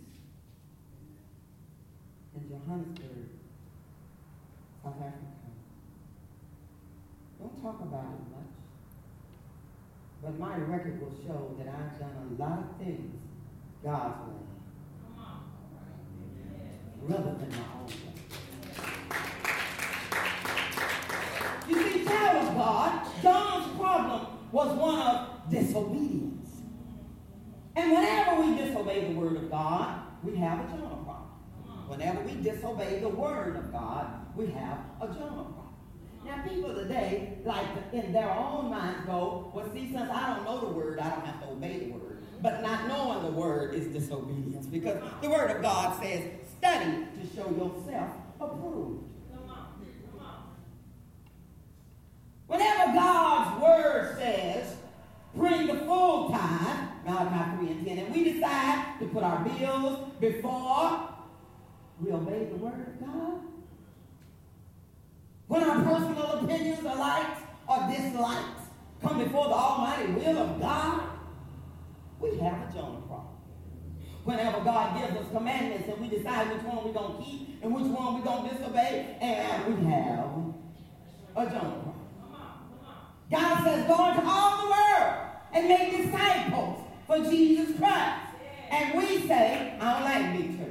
in 2.35 2.49
Johannesburg, 2.69 3.29
South 4.83 4.93
Africa. 4.93 5.15
Don't 7.39 7.61
talk 7.63 7.81
about 7.81 8.05
it 8.13 8.21
much. 8.29 8.53
But 10.21 10.37
my 10.37 10.57
record 10.57 11.01
will 11.01 11.15
show 11.25 11.55
that 11.57 11.67
I've 11.67 11.99
done 11.99 12.37
a 12.37 12.41
lot 12.41 12.59
of 12.59 12.77
things 12.77 13.15
God's 13.83 14.19
way. 14.27 14.35
Rather 17.07 17.33
than 17.39 17.49
my 17.49 17.57
own 17.79 17.87
way. 17.87 17.95
You 21.69 21.75
see, 21.91 22.05
child 22.05 22.47
of 22.47 22.53
God, 22.55 22.91
Jonah's 23.23 23.79
problem 23.79 24.27
was 24.51 24.77
one 24.77 24.99
of 24.99 25.49
disobedience. 25.49 26.49
And 27.75 27.91
whenever 27.91 28.41
we 28.41 28.57
disobey 28.57 29.11
the 29.11 29.19
word 29.19 29.37
of 29.37 29.49
God, 29.49 30.01
we 30.23 30.35
have 30.35 30.59
a 30.59 30.63
problem. 30.77 30.98
Whenever 31.89 32.21
we 32.21 32.35
disobey 32.35 32.99
the 32.99 33.09
word 33.09 33.55
of 33.55 33.71
God, 33.71 34.05
we 34.35 34.45
have 34.51 34.77
a 35.01 35.07
Jonah 35.07 35.43
problem. 35.43 35.73
Now, 36.23 36.43
people 36.47 36.75
today, 36.75 37.39
like 37.43 37.65
in 37.91 38.13
their 38.13 38.29
own 38.29 38.69
minds, 38.69 39.07
go, 39.07 39.51
well, 39.55 39.67
see, 39.73 39.91
since 39.91 40.07
I 40.07 40.35
don't 40.35 40.45
know 40.45 40.59
the 40.59 40.67
word, 40.67 40.99
I 40.99 41.09
don't 41.09 41.25
have 41.25 41.41
to 41.41 41.49
obey 41.49 41.79
the 41.79 41.91
word. 41.93 42.21
But 42.43 42.61
not 42.61 42.87
knowing 42.87 43.23
the 43.23 43.31
word 43.31 43.73
is 43.73 43.87
disobedience 43.87 44.67
because 44.67 45.01
the 45.23 45.29
word 45.31 45.49
of 45.49 45.63
God 45.63 45.99
says, 45.99 46.25
study 46.59 46.85
to 46.85 47.35
show 47.35 47.49
yourself 47.49 48.11
approved. 48.39 49.05
Come 49.33 49.49
on. 49.49 49.65
Come 50.11 50.25
on. 50.25 50.43
Whenever 52.45 52.93
God's 52.93 53.63
word 53.63 54.15
says, 54.19 54.75
bring 55.33 55.65
the 55.65 55.79
full 55.85 56.29
tithe, 56.29 56.87
Malachi 57.03 57.65
3 57.65 57.71
and 57.71 57.87
10, 57.87 57.97
and 57.97 58.15
we 58.15 58.31
decide 58.33 58.99
to 58.99 59.07
put 59.07 59.23
our 59.23 59.43
bills 59.43 60.11
before 60.19 61.08
we 62.01 62.11
obey 62.11 62.45
the 62.45 62.55
word 62.55 62.87
of 62.87 62.99
God, 62.99 63.39
when 65.47 65.63
our 65.63 65.83
personal 65.83 66.39
opinions 66.39 66.79
or 66.79 66.95
likes 66.95 67.41
or 67.67 67.89
dislikes 67.89 68.61
come 69.01 69.23
before 69.23 69.47
the 69.47 69.53
almighty 69.53 70.11
will 70.13 70.37
of 70.37 70.61
God, 70.61 71.01
we 72.19 72.37
have 72.37 72.69
a 72.69 72.73
Jonah 72.73 73.01
problem. 73.01 73.27
Whenever 74.23 74.63
God 74.63 74.99
gives 74.99 75.17
us 75.17 75.31
commandments 75.31 75.87
and 75.89 75.99
we 75.99 76.15
decide 76.15 76.51
which 76.51 76.61
one 76.63 76.85
we're 76.85 76.93
going 76.93 77.17
to 77.17 77.23
keep 77.23 77.63
and 77.63 77.73
which 77.73 77.85
one 77.85 78.15
we're 78.15 78.25
going 78.25 78.49
to 78.49 78.55
disobey, 78.55 79.17
and 79.21 79.75
we 79.75 79.89
have 79.89 80.25
a 81.35 81.45
Jonah 81.51 81.81
problem. 81.81 81.95
God 83.31 83.63
says, 83.63 83.87
go 83.87 84.09
into 84.09 84.23
all 84.25 84.57
the 84.61 84.69
world 84.71 85.15
and 85.53 85.67
make 85.67 86.03
disciples 86.03 86.83
for 87.07 87.17
Jesus 87.29 87.77
Christ. 87.77 88.25
And 88.71 88.97
we 88.97 89.27
say, 89.27 89.77
I 89.79 89.93
don't 89.93 90.03
like 90.03 90.37
big. 90.37 90.68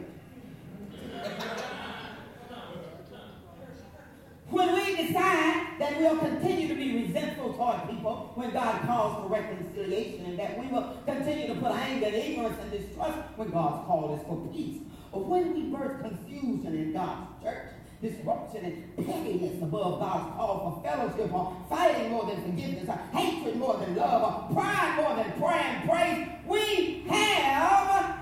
When 4.50 4.74
we 4.74 4.96
decide 4.96 5.78
that 5.78 5.98
we'll 5.98 6.16
continue 6.16 6.68
to 6.68 6.74
be 6.74 7.04
resentful 7.04 7.52
toward 7.52 7.88
people 7.88 8.32
when 8.34 8.50
God 8.50 8.82
calls 8.86 9.22
for 9.22 9.28
reconciliation 9.28 10.24
and 10.24 10.38
that 10.38 10.58
we 10.58 10.66
will 10.68 10.96
continue 11.04 11.48
to 11.48 11.54
put 11.60 11.72
anger, 11.72 12.06
and 12.06 12.14
ignorance, 12.14 12.58
and 12.62 12.70
distrust 12.70 13.18
when 13.36 13.50
God's 13.50 13.86
call 13.86 14.16
is 14.16 14.22
for 14.26 14.48
peace. 14.52 14.80
Or 15.12 15.24
when 15.24 15.54
we 15.54 15.62
birth 15.64 16.00
confusion 16.00 16.74
in 16.74 16.92
God's 16.92 17.42
church, 17.42 17.68
disruption 18.00 18.64
and 18.64 19.06
pettiness 19.06 19.62
above 19.62 20.00
God's 20.00 20.34
call 20.34 20.82
for 20.82 20.88
fellowship, 20.88 21.32
or 21.32 21.56
fighting 21.68 22.10
more 22.10 22.26
than 22.26 22.42
forgiveness, 22.42 22.88
or 22.88 23.18
hatred 23.18 23.56
more 23.56 23.76
than 23.76 23.96
love, 23.96 24.22
or 24.22 24.54
pride 24.54 24.96
more 24.96 25.16
than 25.16 25.32
prayer 25.40 25.60
and 25.60 25.88
praise, 25.88 26.28
we 26.46 27.04
have 27.08 28.18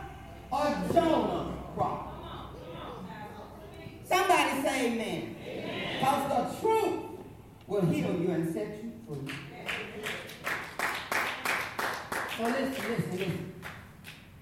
a 0.53 0.93
Jonah 0.93 1.55
problem. 1.75 2.15
Somebody 4.05 4.63
say 4.63 4.93
amen. 4.93 5.37
Because 5.99 6.29
the 6.29 6.61
truth 6.61 7.03
will 7.77 7.93
heal 7.93 8.21
you 8.21 8.31
and 8.31 8.53
set 8.55 8.83
you 8.83 8.93
free. 9.07 9.35
So 12.37 12.43
listen, 12.45 12.91
listen, 12.91 13.11
listen. 13.13 13.53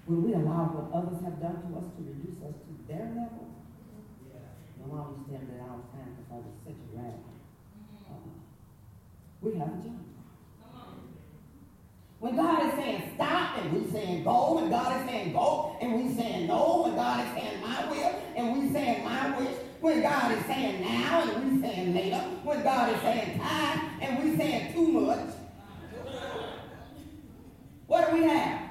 Will 0.07 0.21
we 0.21 0.33
allow 0.33 0.71
what 0.71 0.95
others 0.95 1.19
have 1.23 1.41
done 1.41 1.59
to 1.59 1.77
us 1.79 1.87
to 1.97 2.01
reduce 2.03 2.39
us 2.43 2.55
to 2.55 2.71
their 2.87 3.11
level? 3.11 3.51
No, 4.79 4.95
I 4.95 5.11
understand 5.11 5.49
that 5.51 5.59
our 5.67 5.83
time 5.91 6.15
because 6.15 6.43
it's 6.47 6.63
such 6.63 6.79
a 6.79 6.95
radical. 6.95 7.35
Uh, 8.07 8.31
we 9.41 9.57
have 9.59 9.67
a 9.67 9.83
job. 9.83 9.99
When 12.19 12.35
God 12.37 12.67
is 12.67 12.73
saying 12.75 13.11
stop 13.15 13.57
and 13.57 13.73
we 13.73 13.91
saying 13.91 14.23
go, 14.23 14.59
and 14.59 14.69
God 14.69 15.01
is 15.01 15.09
saying 15.09 15.33
go, 15.33 15.75
and 15.81 15.93
we 15.95 16.15
saying 16.15 16.47
no, 16.47 16.85
and 16.85 16.95
God 16.95 17.27
is 17.27 17.33
saying 17.33 17.61
my 17.61 17.89
will, 17.89 18.15
and 18.37 18.57
we 18.57 18.71
saying 18.71 19.03
my 19.03 19.37
wish, 19.37 19.57
when 19.81 20.01
God 20.01 20.31
is 20.37 20.45
saying 20.45 20.81
now 20.81 21.21
and 21.21 21.53
we 21.53 21.61
saying 21.61 21.93
later, 21.93 22.21
when 22.43 22.63
God 22.63 22.93
is 22.93 23.01
saying 23.01 23.39
time 23.39 23.89
and 24.01 24.23
we 24.23 24.37
saying 24.37 24.73
too 24.73 24.87
much. 24.87 25.29
What 27.87 28.09
do 28.09 28.15
we 28.15 28.23
have? 28.23 28.61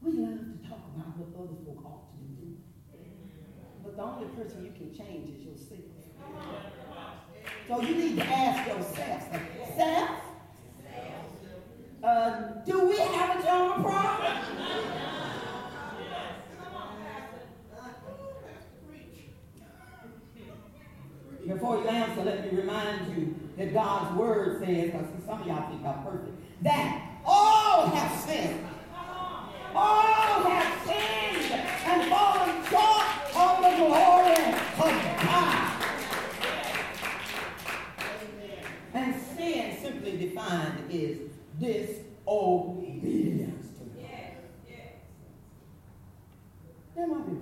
We 0.00 0.12
love 0.12 0.38
to 0.38 0.68
talk 0.68 0.80
about 0.94 1.18
what 1.18 1.28
other 1.38 1.58
folk 1.66 1.84
ought 1.84 2.10
to 2.12 2.24
do. 2.40 2.56
But 3.84 3.96
the 3.96 4.02
only 4.02 4.26
person 4.28 4.64
you 4.64 4.72
can 4.72 4.96
change 4.96 5.38
is 5.38 5.44
yourself. 5.44 5.80
So 7.66 7.82
you 7.82 7.94
need 7.94 8.16
to 8.16 8.24
ask 8.24 8.68
yourself, 8.68 9.22
self, 9.76 10.10
uh, 12.02 12.40
do 12.64 12.88
we 12.88 12.96
have 12.98 13.38
a 13.38 13.42
Jonah 13.42 13.82
problem? 13.82 14.38
Before 21.46 21.78
you 21.78 21.88
answer, 21.88 22.24
let 22.24 22.52
me 22.52 22.58
remind 22.60 23.16
you 23.16 23.34
that 23.56 23.72
God's 23.72 24.18
word 24.18 24.62
says, 24.62 24.90
because 24.90 25.06
some 25.26 25.40
of 25.40 25.46
y'all 25.46 25.70
think 25.70 25.84
I'm 25.84 26.04
perfect, 26.04 26.62
that 26.62 27.20
all 27.24 27.86
have 27.88 28.20
sinned. 28.20 28.66
All 29.74 30.42
have 30.42 30.86
sinned 30.86 31.52
and 31.52 32.10
fallen 32.10 32.64
short 32.68 33.06
of 33.34 33.62
the 33.62 33.76
glory 33.76 34.32
of 34.78 34.92
God. 35.24 35.68
And 38.92 39.14
sin, 39.36 39.76
simply 39.80 40.16
defined, 40.18 40.84
is 40.90 41.18
disobedience 41.58 43.66
to 43.78 43.84
God. 43.84 44.10
There 46.94 47.06
might 47.06 47.26
be 47.26 47.32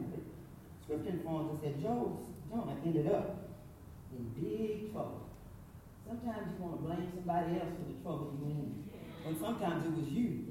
scripture 0.85 1.11
informs 1.11 1.55
us 1.55 1.61
that 1.65 1.83
Job's 1.83 2.23
Jonah 2.49 2.77
ended 2.85 3.09
up 3.13 3.49
in 4.13 4.25
big 4.41 4.93
trouble. 4.93 5.23
Sometimes 6.07 6.47
you 6.57 6.63
want 6.65 6.77
to 6.77 6.83
blame 6.87 7.09
somebody 7.15 7.55
else 7.55 7.73
for 7.75 7.85
the 7.93 7.99
trouble 8.03 8.27
you're 8.39 8.51
in. 8.51 8.85
And 9.27 9.37
sometimes 9.39 9.85
it 9.85 9.93
was 9.93 10.09
you. 10.09 10.45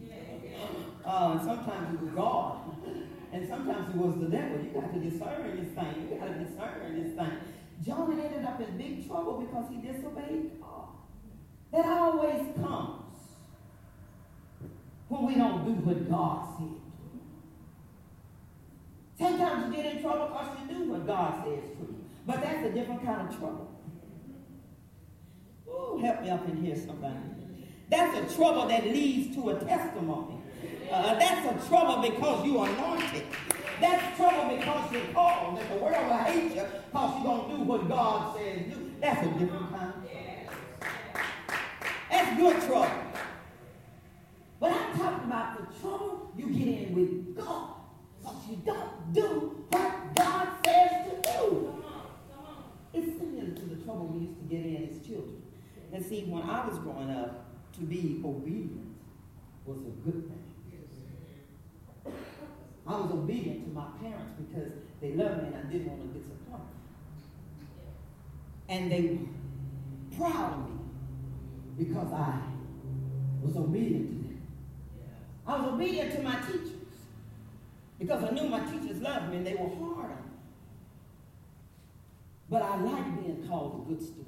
Uh, 1.05 1.37
and 1.37 1.41
sometimes 1.41 1.93
it 1.93 2.01
was 2.01 2.11
God. 2.13 2.57
And 3.33 3.43
sometimes 3.49 3.89
it 3.93 3.97
was 3.97 4.15
the 4.17 4.27
devil. 4.27 4.59
You 4.63 4.69
got 4.69 4.93
to 4.93 4.99
discern 4.99 5.57
this 5.59 5.69
thing. 5.75 6.07
You 6.09 6.17
got 6.17 6.27
to 6.27 6.33
discern 6.39 7.03
this 7.03 7.13
thing. 7.17 7.31
Jonah 7.83 8.23
ended 8.23 8.45
up 8.45 8.61
in 8.61 8.77
big 8.77 9.05
trouble 9.05 9.41
because 9.41 9.65
he 9.69 9.75
disobeyed 9.85 10.61
God. 10.61 10.87
That 11.73 11.85
always 11.85 12.45
comes 12.55 13.04
when 15.15 15.33
we 15.33 15.35
don't 15.35 15.65
do 15.65 15.71
what 15.71 16.09
God 16.09 16.47
said. 16.57 16.75
Sometimes 19.17 19.67
you 19.75 19.81
get 19.81 19.95
in 19.95 20.01
trouble 20.01 20.27
because 20.27 20.57
you 20.59 20.75
do 20.75 20.91
what 20.91 21.07
God 21.07 21.43
says 21.45 21.63
to 21.63 21.83
you. 21.83 22.05
But 22.25 22.41
that's 22.41 22.65
a 22.65 22.71
different 22.71 23.03
kind 23.05 23.29
of 23.29 23.37
trouble. 23.37 23.71
Ooh, 25.67 25.99
help 26.03 26.21
me 26.21 26.29
up 26.29 26.47
in 26.49 26.63
here, 26.63 26.75
somebody. 26.75 27.15
That's 27.89 28.33
a 28.33 28.35
trouble 28.35 28.67
that 28.67 28.85
leads 28.85 29.35
to 29.35 29.49
a 29.51 29.59
testimony. 29.59 30.41
Uh, 30.91 31.15
that's 31.15 31.65
a 31.65 31.67
trouble 31.67 32.01
because 32.01 32.45
you 32.45 32.59
are 32.59 32.69
anointed. 32.69 33.23
That's 33.79 34.17
trouble 34.17 34.55
because 34.55 34.91
you're 34.91 35.13
called. 35.13 35.57
That 35.57 35.69
the 35.69 35.75
world 35.75 36.07
will 36.07 36.17
hate 36.17 36.55
you 36.55 36.63
because 36.91 37.17
you 37.17 37.23
don't 37.23 37.49
do 37.49 37.63
what 37.63 37.87
God 37.87 38.35
says 38.35 38.73
do. 38.73 38.91
That's 38.99 39.25
a 39.25 39.29
different 39.31 39.69
kind 39.71 39.93
of 39.93 40.11
trouble. 40.11 40.35
That's 42.09 42.37
good 42.37 42.61
trouble. 42.67 43.14
But 44.65 44.73
I'm 44.73 44.97
talking 44.97 45.25
about 45.25 45.59
the 45.59 45.79
trouble 45.79 46.31
you 46.35 46.47
get 46.47 46.67
in 46.67 46.95
with 46.95 47.37
God. 47.37 47.75
Because 48.19 48.49
you 48.49 48.55
don't 48.65 49.13
do 49.13 49.63
what 49.69 50.15
God 50.15 50.47
says 50.65 50.91
to 51.05 51.21
do. 51.21 51.83
It's 52.91 53.19
similar 53.19 53.51
to 53.51 53.61
the 53.61 53.75
trouble 53.83 54.07
we 54.07 54.25
used 54.25 54.39
to 54.39 54.45
get 54.45 54.65
in 54.65 54.89
as 54.89 55.05
children. 55.05 55.43
And 55.93 56.03
see, 56.03 56.23
when 56.23 56.41
I 56.41 56.67
was 56.67 56.79
growing 56.79 57.11
up, 57.11 57.45
to 57.73 57.81
be 57.81 58.19
obedient 58.25 58.95
was 59.67 59.77
a 59.77 60.09
good 60.09 60.31
thing. 60.31 62.13
I 62.87 62.91
was 62.95 63.11
obedient 63.11 63.65
to 63.65 63.71
my 63.71 63.85
parents 64.01 64.33
because 64.49 64.71
they 64.99 65.11
loved 65.13 65.43
me 65.43 65.49
and 65.49 65.57
I 65.57 65.71
didn't 65.71 65.89
want 65.89 66.11
to 66.11 66.19
disappoint 66.19 66.63
them. 66.63 67.67
And 68.69 68.91
they 68.91 69.01
were 69.01 70.17
proud 70.17 70.53
of 70.53 70.69
me 70.71 70.79
because 71.77 72.11
I 72.11 72.39
was 73.43 73.55
obedient 73.57 74.07
to 74.07 74.13
them. 74.15 74.24
I 75.47 75.57
was 75.57 75.73
obedient 75.73 76.11
to 76.13 76.23
my 76.23 76.35
teachers 76.41 76.71
because 77.99 78.23
I 78.23 78.31
knew 78.31 78.49
my 78.49 78.59
teachers 78.61 79.01
loved 79.01 79.29
me 79.29 79.37
and 79.37 79.47
they 79.47 79.53
were 79.53 79.69
hard 79.69 80.11
on 80.11 80.17
me. 80.17 80.31
But 82.49 82.61
I 82.61 82.77
like 82.77 83.21
being 83.21 83.45
called 83.47 83.85
a 83.85 83.89
good 83.89 84.01
student. 84.01 84.25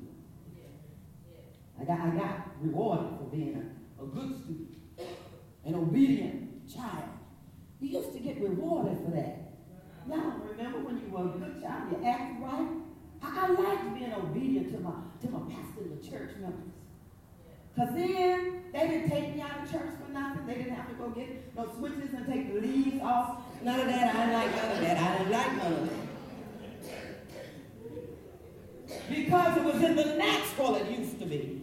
I 1.80 1.84
got, 1.84 2.00
I 2.00 2.10
got 2.10 2.48
rewarded 2.62 3.18
for 3.18 3.26
being 3.26 3.56
a, 3.56 4.04
a 4.04 4.08
good 4.08 4.36
student, 4.44 4.76
an 5.66 5.76
obedient 5.76 6.72
child. 6.72 7.10
You 7.80 8.00
used 8.00 8.14
to 8.14 8.20
get 8.20 8.42
rewarded 8.42 8.98
for 9.04 9.12
that. 9.12 9.54
Y'all 10.10 10.40
remember 10.50 10.80
when 10.80 10.98
you 10.98 11.10
were 11.10 11.26
a 11.26 11.38
good 11.38 11.62
child, 11.62 11.92
you 11.92 12.06
acted 12.06 12.42
right? 12.42 12.68
I, 13.22 13.48
I 13.48 13.50
liked 13.50 13.94
being 13.96 14.14
obedient 14.14 14.72
to 14.72 14.80
my, 14.80 14.94
to 15.22 15.30
my 15.30 15.40
pastor 15.52 15.82
and 15.82 16.02
the 16.02 16.08
church 16.08 16.32
members. 16.40 16.74
Because 17.78 17.94
then 17.94 18.64
they 18.74 18.88
didn't 18.88 19.10
take 19.12 19.36
me 19.36 19.42
out 19.42 19.64
of 19.64 19.72
church 19.72 19.92
for 20.04 20.12
nothing. 20.12 20.48
They 20.48 20.56
didn't 20.56 20.74
have 20.74 20.90
to 20.90 20.96
go 20.96 21.10
get 21.10 21.56
no 21.56 21.70
switches 21.78 22.12
and 22.12 22.26
take 22.26 22.52
the 22.52 22.60
leaves 22.60 23.04
off. 23.04 23.44
None 23.62 23.80
of 23.80 23.86
that. 23.86 24.16
I 24.16 24.20
didn't 24.20 24.34
like 24.34 24.56
none 24.56 24.72
of 24.72 24.82
that. 24.82 24.98
I 24.98 25.18
didn't 25.18 25.32
like 25.32 25.58
none 25.58 25.74
of 25.74 25.90
that. 28.88 29.10
Because 29.10 29.58
it 29.58 29.64
was 29.64 29.84
in 29.84 29.96
the 29.96 30.06
natural 30.16 30.76
it 30.78 30.90
used 30.90 31.20
to 31.20 31.28
be. 31.28 31.62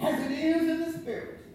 As 0.00 0.20
it 0.20 0.32
is 0.32 0.62
in 0.62 0.80
the 0.80 0.98
spirit. 0.98 1.46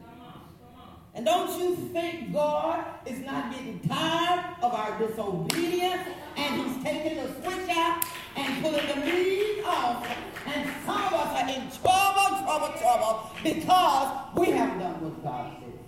And 1.13 1.25
don't 1.25 1.59
you 1.59 1.75
think 1.91 2.31
God 2.31 2.85
is 3.05 3.19
not 3.19 3.51
getting 3.51 3.81
tired 3.81 4.55
of 4.61 4.73
our 4.73 4.97
disobedience 4.99 6.07
and 6.37 6.61
he's 6.61 6.81
taking 6.81 7.17
the 7.17 7.27
switch 7.41 7.69
out 7.75 8.05
and 8.39 8.63
pulling 8.63 8.87
the 8.87 9.05
lead 9.05 9.63
off 9.65 10.07
and 10.47 10.69
some 10.85 11.03
of 11.05 11.13
us 11.13 11.41
are 11.41 11.49
in 11.49 11.69
trouble, 11.81 12.37
trouble, 12.43 12.79
trouble 12.79 13.31
because 13.43 14.37
we 14.37 14.47
haven't 14.47 14.79
done 14.79 15.01
what 15.01 15.23
God 15.23 15.55
said. 15.59 15.79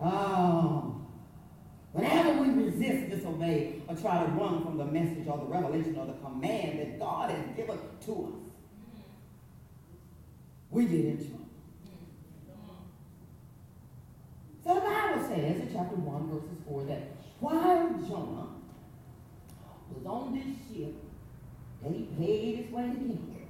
Oh. 0.00 0.94
Whenever 1.92 2.42
we 2.42 2.64
resist, 2.64 3.10
disobey, 3.10 3.80
or 3.86 3.94
try 3.94 4.24
to 4.24 4.30
run 4.32 4.64
from 4.64 4.76
the 4.78 4.84
message 4.84 5.28
or 5.28 5.38
the 5.38 5.44
revelation 5.44 5.96
or 5.96 6.06
the 6.06 6.12
command 6.14 6.80
that 6.80 6.98
God 6.98 7.30
has 7.30 7.56
given 7.56 7.78
to 8.06 8.12
us, 8.12 8.54
we 10.70 10.86
get 10.86 11.04
in 11.04 11.16
trouble. 11.18 11.46
So 14.64 14.74
the 14.74 14.80
Bible 14.80 15.22
says 15.28 15.60
in 15.60 15.70
chapter 15.72 15.94
1, 15.94 16.30
verses 16.30 16.58
4, 16.66 16.84
that 16.86 17.02
while 17.38 17.92
Jonah 18.08 18.53
was 19.94 20.06
on 20.06 20.34
this 20.34 20.76
ship, 20.76 20.94
and 21.84 21.94
he 21.94 22.02
paid 22.18 22.64
his 22.64 22.72
way 22.72 22.92
here, 22.98 23.46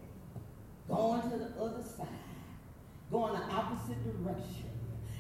going 0.89 1.23
to 1.23 1.37
the 1.39 1.61
other 1.61 1.83
side, 1.83 2.07
going 3.11 3.33
the 3.33 3.45
opposite 3.53 4.03
direction 4.05 4.71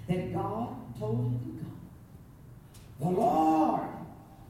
that 0.08 0.32
God 0.32 0.98
told 0.98 1.32
him 1.32 1.40
to 1.40 1.64
go. 1.64 3.10
The 3.10 3.20
Lord, 3.20 3.88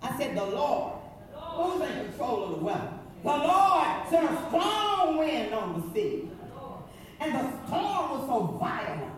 I 0.02 0.18
said 0.18 0.36
the 0.36 0.44
Lord, 0.44 0.94
who's 1.32 1.88
in 1.88 2.04
control 2.06 2.44
of 2.44 2.50
the 2.58 2.64
weather? 2.64 2.92
The 3.22 3.30
Lord 3.30 4.08
sent 4.10 4.30
a 4.30 4.36
strong 4.48 5.18
wind 5.18 5.54
on 5.54 5.80
the 5.80 5.94
sea. 5.94 6.30
And 7.20 7.32
the 7.32 7.66
storm 7.66 8.10
was 8.10 8.26
so 8.26 8.58
violent 8.60 9.14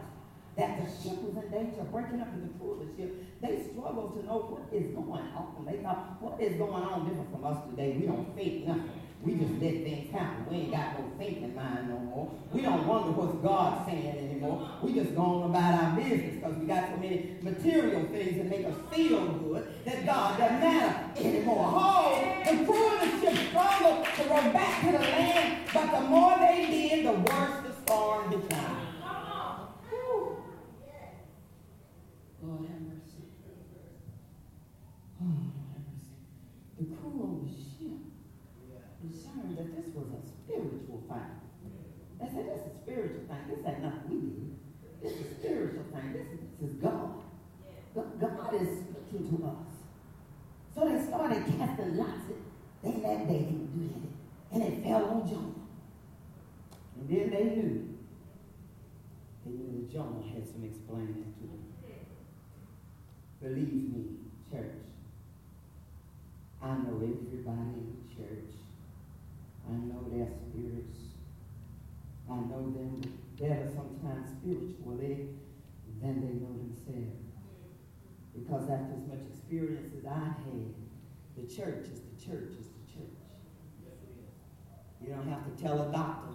that 0.56 0.78
the 0.78 0.84
ship 1.02 1.20
was 1.22 1.42
in 1.44 1.50
danger 1.50 1.80
of 1.80 1.90
breaking 1.90 2.20
up 2.20 2.28
in 2.34 2.42
the 2.42 2.58
crew 2.58 2.72
of 2.72 2.78
the 2.86 3.02
ship. 3.02 3.25
They 3.42 3.62
struggle 3.70 4.10
to 4.16 4.26
know 4.26 4.38
what 4.48 4.72
is 4.72 4.94
going 4.94 5.10
on. 5.10 5.66
They 5.66 5.78
thought, 5.82 6.20
what 6.20 6.40
is 6.40 6.56
going 6.56 6.82
on 6.82 7.06
different 7.06 7.30
from 7.30 7.44
us 7.44 7.58
today? 7.70 7.96
We 8.00 8.06
don't 8.06 8.34
think 8.34 8.66
nothing. 8.66 9.06
We 9.22 9.34
just 9.34 9.52
let 9.52 9.82
things 9.82 10.12
happen. 10.12 10.46
We 10.48 10.56
ain't 10.56 10.70
got 10.70 10.98
no 10.98 11.10
thinking 11.18 11.54
mind 11.54 11.88
no 11.88 11.98
more. 11.98 12.30
We 12.52 12.60
don't 12.60 12.86
wonder 12.86 13.10
what's 13.10 13.36
God 13.42 13.86
saying 13.86 14.18
anymore. 14.18 14.70
We 14.82 14.94
just 14.94 15.14
go 15.14 15.22
on 15.22 15.50
about 15.50 15.82
our 15.82 15.96
business 15.96 16.36
because 16.36 16.54
we 16.56 16.66
got 16.66 16.90
so 16.90 16.96
many 16.96 17.36
material 17.42 18.06
things 18.06 18.36
that 18.36 18.46
make 18.48 18.66
us 18.66 18.76
feel 18.92 19.26
good 19.26 19.66
that 19.84 20.06
God 20.06 20.38
doesn't 20.38 20.60
matter 20.60 21.10
anymore. 21.18 21.72
Oh, 21.74 22.42
the 22.44 22.50
of 22.50 22.66
the 22.66 23.08
ship 23.20 23.50
to 23.50 24.22
go 24.28 24.52
back 24.52 24.84
to 24.84 24.92
the 24.92 24.98
land, 24.98 25.68
but 25.74 25.90
the 25.90 26.00
more 26.06 26.38
they 26.38 26.66
did, 26.70 27.06
the 27.06 27.12
worse 27.12 27.66
the 27.66 27.72
storm 27.84 28.30
became. 28.30 28.86
Lord 32.42 32.60
have 32.68 32.80
mercy. 32.80 33.26
Oh, 35.20 35.24
Lord 35.24 35.66
have 35.72 35.82
mercy. 35.90 36.14
The 36.78 36.84
crew 36.94 37.22
on 37.22 37.42
the 37.42 37.50
ship 37.50 38.06
discerned 39.02 39.55
that 39.66 39.82
this 39.82 39.94
was 39.94 40.06
a 40.06 40.22
spiritual 40.26 41.02
thing. 41.08 41.34
They 42.20 42.26
said, 42.26 42.46
this 42.46 42.60
is 42.60 42.66
a 42.66 42.82
spiritual 42.82 43.24
thing. 43.26 43.42
This 43.50 43.66
ain't 43.66 43.82
nothing 43.82 44.08
we 44.08 44.16
do. 44.16 44.46
This 45.02 45.12
is 45.12 45.32
a 45.32 45.34
spiritual 45.40 45.84
thing. 45.92 46.12
This 46.12 46.26
is, 46.32 46.40
this 46.60 46.70
is 46.70 46.76
God. 46.76 47.22
God 47.94 48.54
is 48.54 48.68
speaking 49.08 49.38
to 49.38 49.46
us. 49.46 49.72
So 50.74 50.88
they 50.88 51.02
started 51.06 51.44
casting 51.58 51.96
lots. 51.96 52.28
They 52.82 52.90
that 52.92 53.26
they 53.28 53.38
did 53.38 53.90
it. 53.90 54.10
And 54.52 54.62
it 54.62 54.84
fell 54.84 55.04
on 55.04 55.28
Jonah. 55.28 55.64
And 57.00 57.08
then 57.08 57.30
they 57.30 57.44
knew. 57.44 57.96
They 59.44 59.52
knew 59.52 59.80
that 59.80 59.92
Jonah 59.92 60.22
had 60.32 60.46
some 60.46 60.64
explaining 60.64 61.34
to 61.40 61.46
them. 61.46 61.64
Believe 63.42 63.94
me, 63.94 64.04
church. 64.50 64.84
I 66.62 66.68
know 66.68 66.96
everybody 66.96 67.80
in 67.80 67.96
church. 68.16 68.55
I 69.68 69.74
know 69.74 70.04
their 70.10 70.28
spirits. 70.28 70.98
I 72.30 72.34
know 72.34 72.72
them 72.74 73.02
better 73.38 73.68
sometimes 73.74 74.30
spiritually 74.40 75.28
than 76.00 76.20
they 76.20 76.34
know 76.40 76.54
themselves. 76.54 77.22
Because 78.34 78.70
after 78.70 78.94
as 78.94 79.06
much 79.08 79.26
experience 79.32 79.92
as 79.98 80.06
I 80.06 80.18
had, 80.18 80.74
the 81.36 81.42
church 81.42 81.86
is 81.92 82.00
the 82.00 82.16
church 82.20 82.52
is 82.58 82.66
the 82.66 82.84
church. 82.92 83.16
You 85.00 85.08
don't 85.12 85.28
have 85.28 85.44
to 85.44 85.62
tell 85.62 85.88
a 85.88 85.92
doctor 85.92 86.34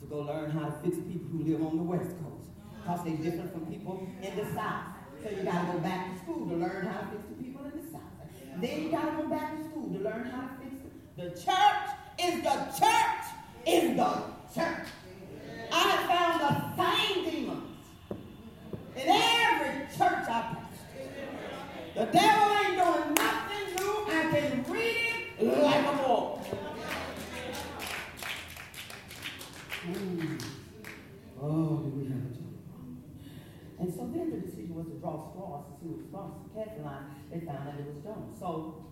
to 0.00 0.06
go 0.06 0.20
learn 0.20 0.50
how 0.50 0.66
to 0.66 0.72
fix 0.82 0.96
people 0.96 1.28
who 1.30 1.44
live 1.44 1.62
on 1.62 1.76
the 1.76 1.82
West 1.82 2.10
Coast. 2.22 2.50
Because 2.80 3.04
they're 3.04 3.16
different 3.16 3.52
from 3.52 3.66
people 3.66 4.06
in 4.22 4.36
the 4.36 4.44
South. 4.54 4.84
So 5.22 5.28
you 5.30 5.42
got 5.42 5.66
to 5.66 5.72
go 5.72 5.78
back 5.80 6.12
to 6.12 6.18
school 6.18 6.48
to 6.48 6.56
learn 6.56 6.86
how 6.86 7.00
to 7.00 7.06
fix 7.06 7.22
the 7.28 7.44
people 7.44 7.64
in 7.66 7.84
the 7.84 7.90
South. 7.92 8.00
Then 8.56 8.82
you 8.82 8.90
got 8.90 9.16
to 9.16 9.22
go 9.22 9.28
back 9.28 9.58
to 9.58 9.64
school 9.68 9.92
to 9.92 9.98
learn 9.98 10.24
how 10.24 10.48
to 10.48 10.54
fix 10.62 10.76
it. 10.84 11.16
The 11.16 11.30
church 11.30 11.99
is 12.22 12.42
the 12.42 12.56
church 12.78 13.24
is 13.66 13.96
the 13.96 14.22
church. 14.54 14.88
I 15.72 15.78
have 15.78 16.04
found 16.10 16.40
the 16.40 16.52
same 16.76 17.30
demons 17.30 17.76
in 18.96 19.08
every 19.08 19.86
church 19.86 20.28
I 20.28 20.40
pass. 20.52 20.70
The 21.94 22.04
devil 22.06 22.56
ain't 22.58 22.76
doing 22.76 23.14
nothing 23.14 23.66
new. 23.76 23.94
I 24.06 24.30
can 24.30 24.72
read 24.72 25.22
it 25.38 25.62
like 25.62 25.86
a 25.86 25.96
book. 25.96 26.40
Mm. 29.86 30.44
Oh, 31.40 31.76
do 31.78 31.88
we 31.96 32.04
have 32.04 32.18
a 32.18 32.34
job? 32.34 32.52
And 33.78 33.94
so 33.94 34.10
then 34.12 34.30
the 34.30 34.36
decision 34.46 34.74
was 34.74 34.86
to 34.88 34.92
draw 35.00 35.30
straws 35.30 35.64
to 35.64 35.80
see 35.80 35.88
what 35.88 36.06
straws 36.08 36.32
to 36.44 36.48
cast 36.52 36.76
the 36.76 36.84
line. 36.84 37.04
They 37.32 37.40
found 37.40 37.66
that 37.66 37.80
it 37.80 37.86
was 37.86 38.04
Jonah. 38.04 38.28
So 38.38 38.84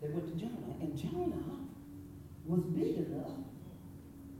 they 0.00 0.08
went 0.10 0.28
to 0.28 0.34
Jonah, 0.38 0.78
and 0.80 0.96
Jonah 0.96 1.67
was 2.48 2.62
big 2.62 2.96
enough 2.96 3.36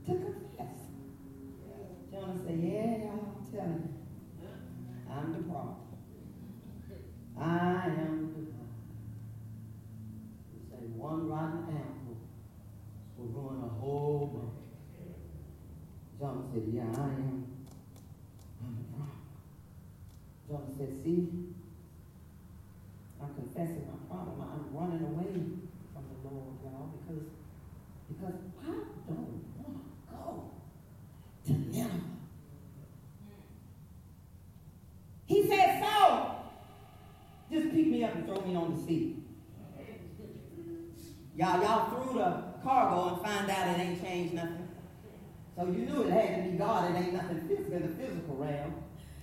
to 0.07 0.13
confess. 0.13 0.77
Jonah 2.11 2.37
said, 2.43 2.59
Yeah, 2.59 3.11
I'm 3.11 3.35
telling 3.51 3.83
you, 4.39 4.47
I'm 5.07 5.31
the 5.33 5.39
problem. 5.43 5.75
I 7.37 7.85
am 7.85 8.33
the 8.33 8.41
problem. 8.49 8.67
Said, 10.71 10.95
One 10.97 11.29
rotten 11.29 11.65
apple 11.69 12.17
will 13.17 13.27
ruin 13.27 13.63
a 13.63 13.69
whole 13.79 14.25
bunch. 14.33 14.55
Jonah 16.19 16.45
said, 16.51 16.63
Yeah, 16.73 16.81
I 16.97 17.09
am. 17.13 17.45
I'm 18.63 18.75
the 18.75 18.97
problem. 20.47 20.73
Said, 20.75 21.03
See, 21.03 21.29
I'm 23.21 23.33
confessing 23.35 23.85
my 23.85 24.15
problem. 24.15 24.41
I'm 24.41 24.75
running 24.75 25.03
away 25.03 25.45
from 25.93 26.03
the 26.09 26.29
Lord, 26.29 26.55
y'all, 26.63 26.89
because, 26.97 27.23
because 28.09 28.35
I 28.61 28.71
don't 29.07 29.43
want 29.57 29.83
to 29.85 30.15
go 30.15 30.51
to 31.45 31.51
Nineveh. 31.51 31.91
He 35.25 35.47
said, 35.47 35.83
So, 35.83 36.35
just 37.51 37.71
pick 37.71 37.87
me 37.87 38.03
up 38.03 38.15
and 38.15 38.25
throw 38.25 38.41
me 38.41 38.55
on 38.55 38.75
the 38.75 38.85
sea. 38.85 39.23
Y'all, 41.35 41.61
y'all 41.61 41.89
threw 41.89 42.19
the 42.19 42.43
cargo 42.63 43.13
and 43.13 43.21
find 43.21 43.49
out 43.49 43.67
it 43.69 43.81
ain't 43.81 44.01
changed 44.03 44.33
nothing. 44.33 44.67
So 45.55 45.65
you 45.65 45.85
knew 45.85 46.03
it 46.03 46.11
had 46.11 46.43
to 46.43 46.51
be 46.51 46.57
God. 46.57 46.91
It 46.91 46.97
ain't 46.97 47.13
nothing 47.13 47.47
physical 47.47 47.73
in 47.73 47.81
the 47.83 47.95
physical 47.95 48.35
realm. 48.35 48.75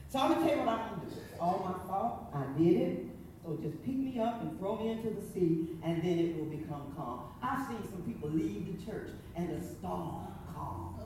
So 0.08 0.18
I'm 0.20 0.32
gonna 0.32 0.46
tell 0.46 0.56
you 0.56 0.62
what 0.62 0.68
I'm 0.68 0.78
gonna 0.90 1.02
do. 1.02 1.16
It's 1.16 1.40
all 1.40 1.62
my 1.64 1.86
fault. 1.86 2.30
I 2.34 2.58
did 2.58 2.76
it. 2.76 3.06
So 3.46 3.56
just 3.62 3.80
pick 3.84 3.94
me 3.94 4.18
up 4.18 4.42
and 4.42 4.58
throw 4.58 4.74
me 4.74 4.90
into 4.90 5.08
the 5.10 5.22
sea, 5.22 5.68
and 5.84 6.02
then 6.02 6.18
it 6.18 6.36
will 6.36 6.46
become 6.46 6.92
calm. 6.96 7.28
I've 7.40 7.64
seen 7.68 7.78
some 7.88 8.02
people 8.02 8.28
leave 8.28 8.76
the 8.76 8.84
church 8.84 9.10
and 9.36 9.48
the 9.48 9.64
storm 9.64 10.26
calms. 10.52 10.98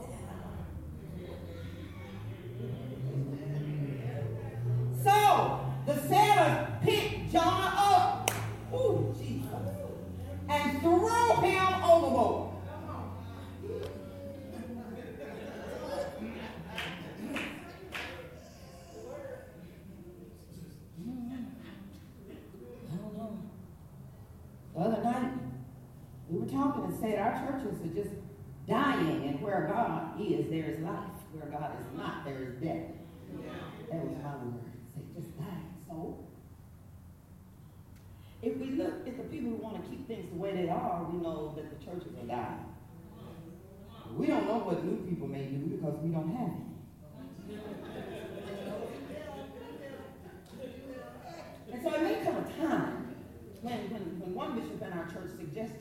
So 5.05 5.61
the 5.85 6.09
sailors 6.09 6.69
picked 6.83 7.31
Jonah 7.31 7.75
up. 7.77 8.31
Ooh, 8.73 9.15
Jesus. 9.19 9.53
And 10.49 10.71
and 10.71 10.81
threw 10.81 11.09
him 11.43 11.85
overboard. 11.85 12.51
The 24.81 24.87
other 24.87 25.03
night, 25.03 25.33
we 26.29 26.39
were 26.39 26.47
talking 26.47 26.85
and 26.85 26.90
said 27.01 27.19
our 27.19 27.33
churches 27.41 27.81
are 27.83 27.95
just 27.95 28.15
dying, 28.69 29.25
and 29.27 29.41
where 29.41 29.69
God 29.73 30.21
is, 30.21 30.51
there 30.51 30.71
is 30.71 30.81
life. 30.81 31.11
Where 31.33 31.51
God 31.51 31.73
is 31.81 31.87
not, 31.97 32.25
there 32.25 32.43
is 32.43 32.55
death. 32.63 32.91
That 33.91 34.05
was 34.05 34.17
my 34.23 34.37
word. 34.37 34.71
Just 35.15 35.39
dying 35.39 35.75
So, 35.89 36.19
If 38.43 38.57
we 38.59 38.71
look 38.71 39.07
at 39.07 39.17
the 39.17 39.25
people 39.25 39.51
who 39.51 39.57
want 39.57 39.83
to 39.83 39.91
keep 39.91 40.07
things 40.07 40.29
the 40.31 40.39
way 40.39 40.53
they 40.55 40.69
are, 40.69 41.07
we 41.11 41.19
know 41.19 41.55
that 41.57 41.71
the 41.71 41.85
churches 41.85 42.13
are 42.21 42.27
dying. 42.27 42.67
We 44.17 44.27
don't 44.27 44.47
know 44.47 44.59
what 44.59 44.85
new 44.85 44.97
people 45.09 45.29
may 45.29 45.45
do 45.45 45.77
because 45.77 45.97
we 46.03 46.11
don't 46.11 46.35
have 46.35 46.49
it. 46.49 46.71
And 51.73 51.83
so 51.83 51.95
it 51.95 52.03
may 52.03 52.25
come 52.25 52.37
a 52.37 52.43
time 52.59 53.15
when, 53.63 53.79
when, 53.91 54.03
when 54.21 54.35
one 54.35 54.59
bishop 54.59 54.83
in 54.83 54.93
our 54.93 55.07
church 55.07 55.31
suggested 55.39 55.80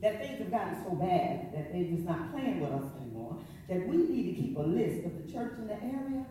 that 0.00 0.20
things 0.20 0.38
have 0.38 0.50
gotten 0.50 0.84
so 0.84 0.94
bad 0.94 1.52
that 1.52 1.72
they're 1.72 1.84
just 1.84 2.04
not 2.04 2.32
playing 2.32 2.60
with 2.60 2.70
us 2.70 2.90
anymore, 3.00 3.38
that 3.68 3.86
we 3.86 3.96
need 3.96 4.34
to 4.34 4.42
keep 4.42 4.56
a 4.56 4.62
list 4.62 5.04
of 5.04 5.26
the 5.26 5.32
church 5.32 5.54
in 5.58 5.66
the 5.66 5.74
area 5.74 6.24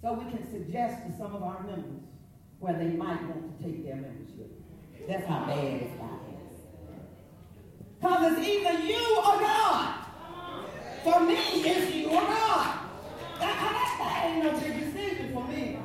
so 0.00 0.12
we 0.14 0.30
can 0.30 0.50
suggest 0.50 1.06
to 1.06 1.16
some 1.16 1.34
of 1.34 1.42
our 1.42 1.62
members 1.62 2.02
where 2.58 2.74
they 2.74 2.88
might 2.88 3.22
want 3.28 3.58
to 3.58 3.64
take 3.64 3.84
their 3.84 3.96
membership. 3.96 4.50
That's 5.08 5.26
how 5.26 5.46
bad 5.46 5.82
it's 5.82 5.94
gotten. 5.96 6.24
Because 8.04 8.38
it's 8.38 8.46
either 8.46 8.80
you 8.80 9.16
or 9.16 9.40
God. 9.40 9.94
For 11.02 11.20
me, 11.20 11.36
it's 11.36 11.94
you 11.94 12.08
or 12.08 12.20
God. 12.20 12.80
That, 13.40 13.56
that, 13.58 13.96
that 13.98 14.24
ain't 14.26 14.44
no 14.44 14.60
big 14.60 14.92
decision 14.92 15.32
for 15.32 15.48
me. 15.48 15.78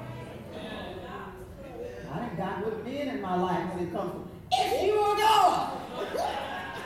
I 2.11 2.19
done 2.19 2.35
got 2.35 2.65
with 2.65 2.83
men 2.83 3.07
in 3.07 3.21
my 3.21 3.35
life 3.35 3.73
when 3.73 3.87
it 3.87 3.93
comes 3.93 4.11
to 4.11 4.28
it's 4.59 4.83
you 4.83 4.99
or 4.99 5.15
God. 5.15 5.81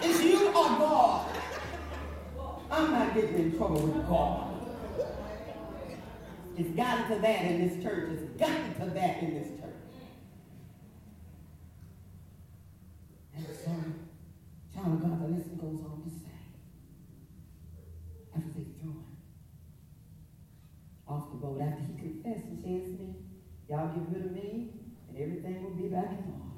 It's 0.02 0.24
you 0.24 0.48
or 0.48 0.54
God. 0.54 1.30
I'm 2.72 2.92
not 2.92 3.14
getting 3.14 3.36
in 3.36 3.58
trouble 3.58 3.82
with 3.82 4.08
God. 4.08 4.54
It's 6.56 6.70
gotten 6.70 7.16
to 7.16 7.22
that 7.22 7.46
in 7.46 7.68
this 7.68 7.84
church. 7.84 8.10
It's 8.12 8.40
gotten 8.40 8.74
to 8.76 8.94
that 8.94 9.24
in 9.24 9.34
this 9.34 9.48
church. 9.60 9.70
And 13.36 13.46
so, 13.46 13.72
child 14.74 14.94
of 14.94 15.02
God, 15.02 15.22
the 15.22 15.28
lesson 15.36 15.58
goes 15.58 15.84
on 15.84 16.04
to 16.04 16.10
say, 16.10 16.38
after 18.36 18.50
they 18.50 18.66
threw 18.80 18.92
him 18.92 19.18
off 21.08 21.32
the 21.32 21.38
boat, 21.38 21.60
after 21.62 21.84
he 21.84 21.94
confessed 21.98 22.46
and 22.46 22.60
says 22.62 23.00
me, 23.00 23.16
y'all 23.70 23.88
get 23.88 24.16
rid 24.16 24.26
of 24.26 24.32
me, 24.32 24.70
and 25.10 25.18
everything 25.18 25.64
will 25.64 25.72
be 25.72 25.88
back 25.88 26.12
in 26.12 26.34
order. 26.40 26.53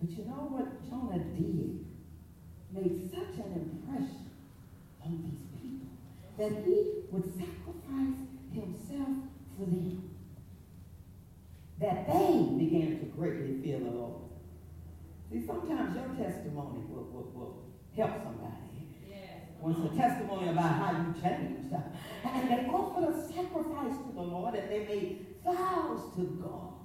But 0.00 0.10
you 0.10 0.24
know 0.24 0.48
what 0.52 0.88
Jonah 0.88 1.24
did? 1.34 1.84
Made 2.72 3.10
such 3.10 3.44
an 3.44 3.52
impression 3.54 4.30
on 5.04 5.22
these 5.22 5.60
people 5.62 5.88
that 6.36 6.64
he 6.64 7.06
would 7.10 7.24
sacrifice 7.32 8.20
himself 8.52 9.08
for 9.56 9.64
them. 9.64 10.10
That 11.80 12.06
they 12.06 12.56
began 12.58 12.98
to 13.00 13.06
greatly 13.16 13.60
fear 13.62 13.78
the 13.78 13.90
Lord. 13.90 14.22
See, 15.30 15.44
sometimes 15.46 15.96
your 15.96 16.08
testimony 16.16 16.84
will, 16.88 17.04
will, 17.12 17.30
will 17.34 17.64
help 17.96 18.22
somebody. 18.22 18.88
Yes. 19.08 19.18
Once 19.60 19.78
a 19.92 19.96
testimony 19.96 20.50
about 20.50 20.72
how 20.72 20.92
you 20.92 21.22
changed. 21.22 21.74
And 22.24 22.50
they 22.50 22.66
offered 22.66 23.14
a 23.14 23.28
sacrifice 23.28 23.96
to 23.96 24.12
the 24.14 24.20
Lord 24.20 24.54
and 24.56 24.70
they 24.70 24.84
made 24.84 25.26
vows 25.44 26.14
to 26.16 26.22
God. 26.42 26.75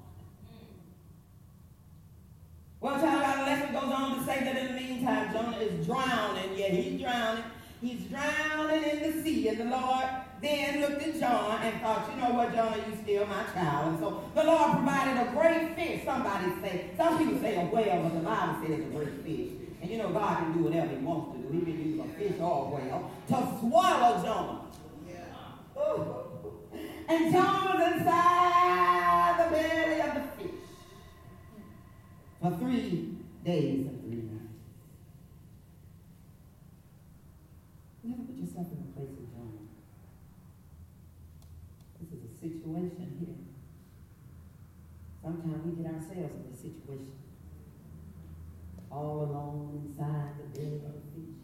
Well, 2.82 3.00
child, 3.00 3.24
our 3.24 3.46
lesson 3.46 3.74
goes 3.74 3.94
on 3.94 4.18
to 4.18 4.26
say 4.26 4.44
that 4.44 4.58
in 4.58 4.74
the 4.74 4.74
meantime, 4.74 5.32
Jonah 5.32 5.58
is 5.58 5.86
drowning. 5.86 6.58
Yeah, 6.58 6.70
he's 6.70 7.00
drowning. 7.00 7.44
He's 7.80 8.02
drowning 8.10 8.84
in 8.84 9.00
the 9.04 9.22
sea. 9.22 9.50
And 9.50 9.60
the 9.60 9.66
Lord 9.66 10.06
then 10.42 10.82
looked 10.82 11.04
at 11.04 11.14
Jonah 11.14 11.60
and 11.62 11.80
thought, 11.80 12.10
you 12.10 12.20
know 12.20 12.32
what, 12.34 12.56
Jonah, 12.56 12.78
you 12.78 12.98
still 13.04 13.28
my 13.28 13.44
child. 13.54 13.90
And 13.90 14.00
so 14.00 14.24
the 14.34 14.44
Lord 14.44 14.72
provided 14.72 15.28
a 15.28 15.32
great 15.32 15.76
fish. 15.76 16.04
Somebody 16.04 16.54
say, 16.64 16.90
some 16.98 17.20
people 17.20 17.40
say 17.40 17.62
a 17.62 17.66
whale, 17.66 18.02
but 18.02 18.14
the 18.16 18.22
Bible 18.22 18.56
says 18.64 18.80
it's 18.80 18.88
a 18.88 18.98
great 18.98 19.24
fish. 19.24 19.52
And 19.80 19.92
you 19.92 20.00
know 20.00 20.10
God 20.10 20.38
can 20.40 20.54
do 20.54 20.64
whatever 20.64 20.88
he 20.88 20.98
wants 21.06 21.38
to 21.38 21.44
do. 21.44 21.54
He 21.54 21.62
can 21.62 21.86
use 21.86 22.00
a 22.00 22.04
fish 22.18 22.40
or 22.40 22.66
a 22.66 22.70
whale 22.70 23.12
to 23.28 23.60
swallow 23.60 24.24
Jonah. 24.24 24.62
Yeah. 25.08 25.38
And 27.10 27.32
Jonah 27.32 27.78
was 27.78 27.94
inside 27.94 29.36
the 29.38 29.56
belly 29.56 30.02
of 30.02 30.14
the 30.16 30.22
fish 30.22 30.41
for 32.42 32.52
three 32.58 33.18
days 33.46 33.86
and 33.88 34.02
three 34.02 34.24
nights. 34.24 34.58
You 38.04 38.14
ever 38.14 38.24
put 38.24 38.36
yourself 38.36 38.68
in 38.72 38.80
the 38.82 38.92
place 38.98 39.14
of 39.14 39.30
Jonah? 39.32 39.70
This 42.00 42.10
is 42.18 42.24
a 42.26 42.34
situation 42.40 43.08
here. 43.20 43.38
Sometimes 45.22 45.64
we 45.66 45.84
get 45.84 45.94
ourselves 45.94 46.34
in 46.34 46.52
this 46.52 46.60
situation. 46.62 47.14
All 48.92 49.22
alone 49.22 49.86
inside 49.86 50.34
the 50.42 50.60
bed 50.60 50.82
of 50.84 50.94
the 50.98 51.02
fish. 51.14 51.38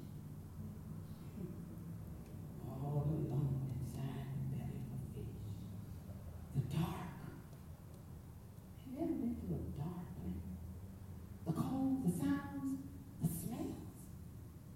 All 2.67 3.05
alone 3.05 3.69
inside 3.85 4.25
the 4.33 4.57
belly 4.57 4.81
of 4.89 4.97
the 4.97 5.09
fish. 5.13 5.37
The 6.55 6.61
dark. 6.75 7.21
Have 8.81 8.91
you 8.91 8.97
ever 8.97 9.13
been 9.13 9.35
to 9.37 9.45
a 9.53 9.61
dark 9.77 10.09
place? 10.17 10.43
The 11.45 11.53
cold, 11.53 12.03
the 12.03 12.11
sounds, 12.11 12.81
the 13.21 13.27
smells. 13.29 13.95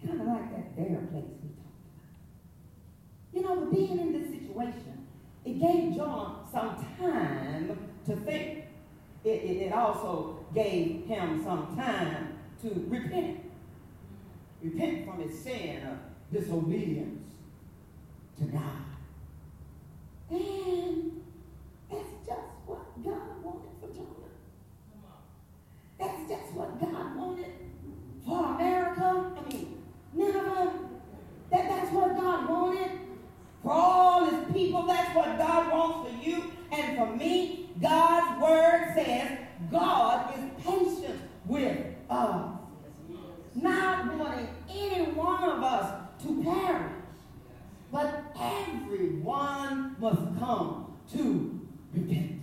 Kind 0.05 0.21
of 0.21 0.27
like 0.27 0.47
that 0.55 0.77
bare 0.77 1.03
place 1.11 1.35
we 1.43 1.49
talked 1.57 1.81
about. 1.89 2.13
You 3.33 3.41
know, 3.41 3.53
but 3.55 3.73
being 3.75 3.99
in 3.99 4.13
this 4.13 4.29
situation, 4.29 5.07
it 5.43 5.59
gave 5.59 5.97
Jonah 5.97 6.45
some 6.49 6.77
time 6.97 7.77
to 8.05 8.15
think. 8.15 8.59
It, 9.23 9.29
it, 9.29 9.57
it 9.67 9.73
also 9.73 10.39
gave 10.61 11.05
him 11.05 11.43
some 11.43 11.75
time 11.75 12.37
to 12.61 12.85
repent. 12.87 13.39
Repent 14.61 15.05
from 15.05 15.21
his 15.21 15.37
sin 15.39 15.81
of 15.87 15.97
disobedience 16.31 17.23
to 18.39 18.45
God. 18.45 18.61
And 20.29 21.21
that's 21.89 22.09
just 22.25 22.47
what 22.65 23.03
God 23.03 23.43
wanted 23.43 23.71
for 23.79 23.87
Jonah. 23.87 24.31
That's 25.99 26.29
just 26.29 26.53
what 26.53 26.79
God 26.79 27.15
wanted 27.15 27.53
for 28.25 28.45
America. 28.55 29.31
I 29.37 29.53
mean, 29.53 29.81
Nineveh. 30.13 30.71
That, 31.51 31.67
that's 31.67 31.91
what 31.91 32.15
God 32.15 32.49
wanted 32.49 32.91
for 33.61 33.71
all 33.73 34.25
his 34.25 34.53
people. 34.53 34.85
That's 34.85 35.13
what 35.15 35.37
God 35.37 35.71
wants 35.71 36.09
for 36.09 36.25
you 36.25 36.43
and 36.71 36.97
for 36.97 37.15
me. 37.15 37.69
God's 37.81 38.41
word 38.41 38.93
says 38.95 39.37
God 39.69 40.33
is 40.37 40.63
patient 40.63 41.21
with 41.45 41.85
us. 42.09 42.57
Not 43.53 44.17
wanting 44.17 44.47
any 44.69 45.11
one 45.11 45.43
of 45.43 45.61
us 45.61 46.01
to 46.23 46.43
perish. 46.43 46.93
But 47.91 48.23
everyone 48.39 49.97
must 49.99 50.39
come 50.39 50.97
to 51.13 51.59
repentance. 51.93 52.37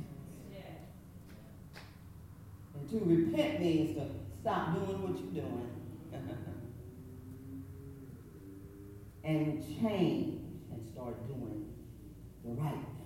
And 2.74 2.90
to 2.90 2.98
repent 3.06 3.60
means 3.60 3.96
to 3.96 4.06
stop 4.42 4.74
doing 4.74 5.02
what 5.02 5.18
you're 5.18 5.44
doing 5.44 5.68
and 9.28 9.62
change 9.80 10.40
and 10.72 10.88
start 10.90 11.26
doing 11.28 11.66
the 12.42 12.50
right 12.52 12.72
thing. 12.72 12.98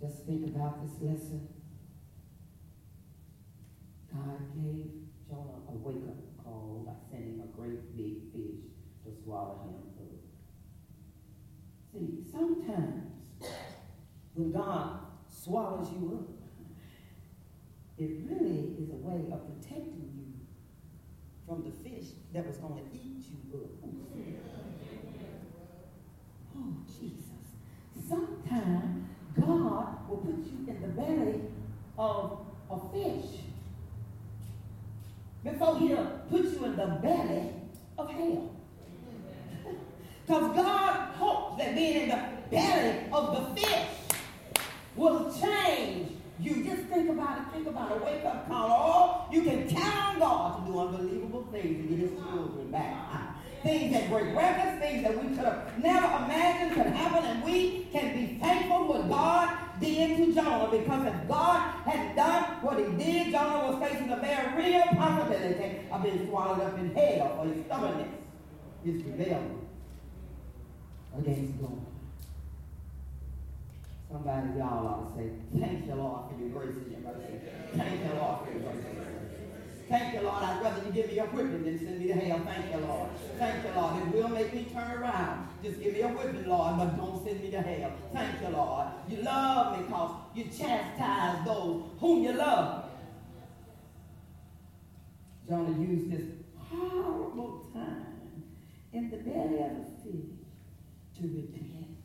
Just 0.00 0.15
think 0.26 0.46
about 0.46 0.82
this 0.82 1.00
lesson. 1.00 1.48
God 4.12 4.40
gave 4.54 4.90
Jonah 5.28 5.62
a 5.68 5.72
wake 5.72 6.02
up 6.08 6.16
call 6.42 6.82
by 6.84 6.94
sending 7.10 7.40
a 7.40 7.56
great 7.56 7.96
big 7.96 8.32
fish 8.32 8.64
to 9.04 9.22
swallow 9.22 9.62
him 9.62 9.74
up. 9.74 10.16
See, 11.92 12.24
sometimes 12.30 13.12
when 14.34 14.52
God 14.52 14.98
swallows 15.28 15.88
you 15.92 16.18
up, 16.18 16.28
it 17.98 18.10
really 18.28 18.74
is 18.78 18.90
a 18.90 18.96
way 18.96 19.30
of 19.32 19.40
protecting 19.46 20.10
you 20.12 20.34
from 21.46 21.62
the 21.62 21.70
fish 21.88 22.10
that 22.34 22.46
was 22.46 22.56
going 22.56 22.84
to 22.84 22.96
eat 22.96 23.24
you 23.30 23.60
up. 23.60 23.70
Oh, 26.58 26.72
Jesus. 26.86 28.08
Sometimes 28.08 28.95
The 30.96 31.40
of 31.98 32.38
a 32.70 32.78
fish 32.92 33.40
before 35.44 35.78
he'll 35.78 36.20
put 36.30 36.44
you 36.44 36.64
in 36.64 36.76
the 36.76 36.86
belly 36.86 37.52
of 37.98 38.10
hell. 38.10 38.50
Because 40.26 40.56
God 40.56 41.14
hopes 41.14 41.58
that 41.58 41.76
being 41.76 42.02
in 42.02 42.08
the 42.08 42.20
belly 42.50 42.96
of 43.12 43.54
the 43.54 43.60
fish 43.60 43.88
will 44.96 45.32
change 45.40 46.12
you. 46.40 46.64
Just 46.64 46.88
think 46.88 47.10
about 47.10 47.38
it. 47.38 47.44
Think 47.52 47.68
about 47.68 47.92
it. 47.92 48.04
wake 48.04 48.24
up 48.24 48.48
call. 48.48 48.68
Oh, 48.68 49.32
you 49.32 49.42
can 49.42 49.68
count 49.68 50.20
on 50.20 50.64
God 50.64 50.66
to 50.66 50.72
do 50.72 50.80
unbelievable 50.80 51.46
things 51.52 51.88
to 51.88 51.94
get 51.94 52.10
his 52.10 52.18
children 52.18 52.70
back. 52.72 53.36
Things 53.62 53.92
that 53.92 54.10
break 54.10 54.34
records, 54.34 54.80
things 54.80 55.02
that 55.04 55.22
we 55.22 55.28
could 55.36 55.44
have 55.44 55.78
never 55.78 56.06
imagined 56.24 56.74
could 56.74 56.92
happen, 56.92 57.24
and 57.24 57.44
we 57.44 57.86
can 57.92 58.16
be 58.16 58.38
thankful 58.38 58.65
did 59.80 60.16
to 60.16 60.34
Jonah 60.34 60.68
because 60.70 61.06
if 61.06 61.28
God 61.28 61.60
had 61.84 62.16
done 62.16 62.42
what 62.62 62.78
he 62.78 62.84
did, 62.96 63.32
Jonah 63.32 63.70
was 63.72 63.88
facing 63.88 64.08
the 64.08 64.16
very 64.16 64.70
real 64.70 64.82
possibility 64.82 65.80
of 65.90 66.02
being 66.02 66.28
swallowed 66.28 66.60
up 66.60 66.78
in 66.78 66.94
hell 66.94 67.36
for 67.36 67.48
his 67.52 67.64
stubbornness, 67.66 68.08
his 68.84 69.02
rebellion 69.04 69.66
against 71.18 71.60
God. 71.60 71.86
Somebody, 74.10 74.58
y'all 74.58 74.86
ought 74.86 75.16
to 75.16 75.22
say, 75.22 75.30
thank 75.58 75.86
you, 75.86 75.94
Lord, 75.94 76.30
for 76.30 76.40
your 76.40 76.50
grace 76.50 76.76
and 76.76 76.92
your 76.92 77.00
mercy. 77.00 77.40
Thank 77.74 78.04
you, 78.04 78.18
Lord, 78.20 78.46
for 78.46 78.52
your 78.52 78.62
grace. 78.62 79.15
Thank 79.88 80.14
you, 80.14 80.20
Lord. 80.22 80.42
I'd 80.42 80.60
rather 80.62 80.84
you 80.84 80.92
give 80.92 81.12
me 81.12 81.18
a 81.18 81.24
whipping 81.26 81.62
than 81.62 81.78
send 81.78 82.00
me 82.00 82.08
to 82.08 82.14
hell. 82.14 82.40
Thank 82.44 82.72
you, 82.72 82.78
Lord. 82.78 83.10
Thank 83.38 83.64
you, 83.64 83.70
Lord. 83.76 84.02
It 84.02 84.14
will 84.14 84.28
make 84.28 84.52
me 84.52 84.66
turn 84.72 84.90
around. 84.90 85.48
Just 85.62 85.80
give 85.80 85.92
me 85.92 86.00
a 86.00 86.08
whipping, 86.08 86.48
Lord, 86.48 86.78
but 86.78 86.96
don't 86.96 87.24
send 87.24 87.40
me 87.40 87.50
to 87.52 87.60
hell. 87.60 87.92
Thank 88.12 88.40
you, 88.42 88.48
Lord. 88.48 88.88
You 89.08 89.22
love 89.22 89.78
me 89.78 89.84
because 89.84 90.10
you 90.34 90.44
chastise 90.44 91.44
those 91.46 91.84
whom 92.00 92.24
you 92.24 92.32
love. 92.32 92.84
Jonah 95.48 95.78
used 95.78 96.10
this 96.10 96.24
horrible 96.56 97.70
time 97.72 98.42
in 98.92 99.10
the 99.10 99.18
belly 99.18 99.62
of 99.62 99.70
the 99.76 99.84
fish 100.02 100.26
to 101.16 101.22
repent 101.22 101.96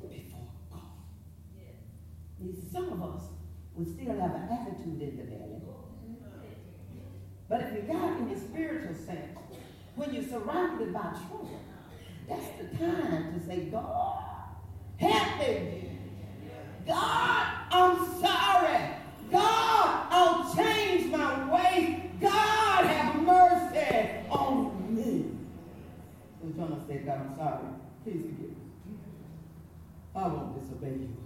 before 0.00 0.48
God. 0.72 0.80
Yes. 1.56 2.56
Some 2.72 2.92
of 2.92 3.14
us 3.14 3.22
would 3.74 3.88
still 3.94 4.18
have 4.20 4.34
an 4.34 4.48
attitude 4.50 5.00
in 5.00 5.16
the 5.16 5.22
belly 5.22 5.63
but 7.54 7.62
if 7.62 7.72
you 7.72 7.82
got 7.82 8.18
in 8.18 8.28
the 8.28 8.36
spiritual 8.36 8.96
sense, 8.96 9.38
when 9.94 10.12
you're 10.12 10.24
surrounded 10.24 10.92
by 10.92 11.02
trouble, 11.02 11.60
that's 12.28 12.48
the 12.60 12.76
time 12.76 13.32
to 13.32 13.46
say, 13.46 13.66
God, 13.66 14.24
help 14.96 15.38
me. 15.38 15.88
God, 16.84 17.46
I'm 17.70 18.20
sorry. 18.20 18.80
God, 19.30 20.06
I'll 20.10 20.52
change 20.56 21.12
my 21.12 21.48
ways. 21.48 22.00
God, 22.20 22.86
have 22.86 23.22
mercy 23.22 24.10
on 24.30 24.96
me. 24.96 25.26
So 26.42 26.48
Jonah 26.56 26.80
said, 26.88 27.06
God, 27.06 27.20
I'm 27.20 27.36
sorry. 27.36 27.68
Please 28.02 28.14
forgive 28.14 28.50
me. 28.50 28.56
I 30.16 30.26
won't 30.26 30.60
disobey 30.60 30.88
you 30.88 30.94
again. 31.04 31.20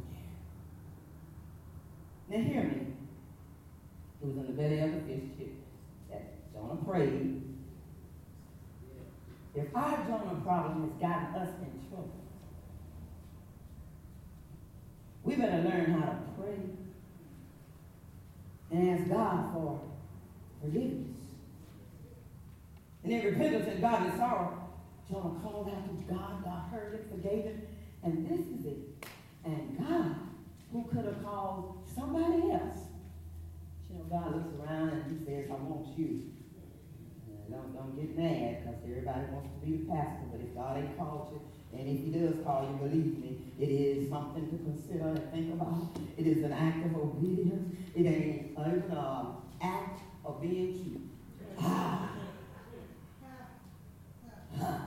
Now 2.29 2.37
hear 2.37 2.64
me. 2.64 2.87
It 4.21 4.27
was 4.27 4.37
in 4.37 4.47
the 4.47 4.53
belly 4.53 4.81
of 4.81 4.93
the 4.93 5.01
fish 5.01 5.25
too. 5.38 5.53
Jonah 6.59 6.81
prayed. 6.85 7.43
If 9.55 9.75
our 9.75 9.97
Jonah 10.07 10.38
problem 10.49 10.89
has 10.89 10.99
gotten 10.99 11.35
us 11.43 11.51
in 11.61 11.89
trouble, 11.91 12.11
we 15.25 15.37
better 15.37 15.63
learn 15.63 15.93
how 15.93 16.07
to 16.07 16.19
pray 16.41 16.57
and 18.71 18.99
ask 18.99 19.11
God 19.11 19.53
for 19.53 19.81
forgiveness. 20.63 21.17
And 23.05 23.13
in 23.13 23.25
repentance 23.27 23.69
and 23.69 23.81
godly 23.83 24.17
sorrow, 24.17 24.71
Jonah 25.11 25.39
called 25.43 25.69
out 25.69 25.85
to 25.87 26.15
God. 26.15 26.45
God 26.45 26.63
heard 26.73 26.95
it, 26.95 27.07
forgave 27.11 27.45
him. 27.45 27.63
And 28.03 28.27
this 28.27 28.41
is 28.41 28.65
it. 28.65 29.07
And 29.45 29.79
God, 29.79 30.15
who 30.73 30.85
could 30.85 31.05
have 31.05 31.23
called 31.23 31.87
somebody 31.95 32.53
else, 32.53 32.79
you 33.91 33.99
know, 33.99 34.05
God 34.11 34.35
looks 34.35 34.49
around 34.59 34.89
and 34.91 35.19
he 35.19 35.27
says, 35.27 35.51
I 35.51 35.55
want 35.55 35.99
you 35.99 36.31
don't, 37.51 37.75
don't 37.75 37.97
get 37.97 38.17
mad 38.17 38.65
because 38.65 38.81
everybody 38.85 39.25
wants 39.33 39.49
to 39.49 39.67
be 39.67 39.77
the 39.79 39.93
pastor, 39.93 40.27
but 40.33 40.41
if 40.41 40.55
God 40.55 40.79
ain't 40.79 40.99
called 40.99 41.29
you, 41.33 41.41
and 41.79 41.89
if 41.89 42.05
he 42.05 42.11
does 42.11 42.45
call 42.45 42.69
you, 42.69 42.89
believe 42.89 43.19
me, 43.19 43.39
it 43.59 43.69
is 43.69 44.09
something 44.09 44.49
to 44.49 44.57
consider 44.59 45.09
and 45.09 45.31
think 45.31 45.53
about. 45.53 45.97
It 46.17 46.27
is 46.27 46.43
an 46.45 46.53
act 46.53 46.85
of 46.87 46.97
obedience. 46.97 47.77
It 47.95 48.07
ain't 48.07 48.57
an 48.57 49.37
act 49.61 50.01
of 50.25 50.41
being 50.41 50.73
cute. 50.73 51.01
Ah. 51.61 52.11
Huh. 54.59 54.79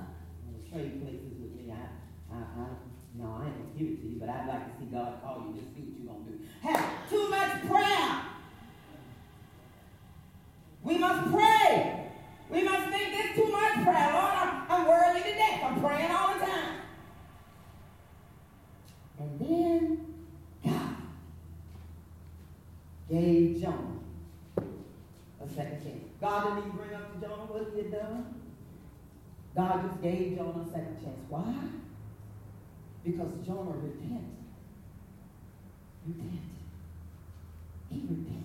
Trade 0.72 1.02
places 1.02 1.34
with 1.40 1.56
me. 1.56 1.72
I, 1.72 2.34
I, 2.34 2.38
I, 2.38 2.68
no, 3.16 3.42
I 3.42 3.46
ain't 3.46 3.58
gonna 3.58 3.78
give 3.78 3.88
it 3.88 4.02
to 4.02 4.08
you, 4.08 4.20
but 4.20 4.30
I'd 4.30 4.48
like 4.48 4.74
to 4.74 4.80
see 4.80 4.92
God 4.92 5.22
call 5.22 5.46
you. 5.48 5.62
Just 5.62 5.76
see 5.76 5.82
what 5.82 6.00
you're 6.00 6.14
gonna 6.14 6.26
do. 6.26 6.40
Have 6.62 7.10
too 7.10 7.30
much 7.30 7.62
prayer. 7.68 8.22
We 10.84 10.98
must 10.98 11.32
pray. 11.32 12.11
We 12.52 12.64
must 12.64 12.90
think 12.90 13.12
this 13.14 13.36
too 13.36 13.50
much 13.50 13.74
prayer. 13.76 14.12
Lord, 14.12 14.34
I'm, 14.34 14.64
I'm 14.70 14.88
worthy 14.88 15.22
to 15.22 15.36
death. 15.38 15.64
I'm 15.64 15.80
praying 15.80 16.12
all 16.12 16.34
the 16.34 16.46
time. 16.46 16.76
And 19.20 19.40
then 19.40 20.16
God 20.66 20.96
gave 23.10 23.62
Jonah 23.62 24.00
a 25.42 25.48
second 25.48 25.84
chance. 25.84 26.04
God 26.20 26.44
didn't 26.44 26.58
even 26.58 26.72
bring 26.72 26.94
up 26.94 27.14
to 27.14 27.26
Jonah 27.26 27.46
what 27.46 27.72
he 27.74 27.84
had 27.84 27.92
done. 27.92 28.36
God 29.56 29.90
just 29.90 30.02
gave 30.02 30.38
Jonah 30.38 30.66
a 30.68 30.72
second 30.72 31.02
chance. 31.02 31.20
Why? 31.30 31.54
Because 33.06 33.32
Jonah 33.46 33.72
repented. 33.72 34.36
Repented. 36.06 36.40
He 37.90 38.02
repented. 38.02 38.44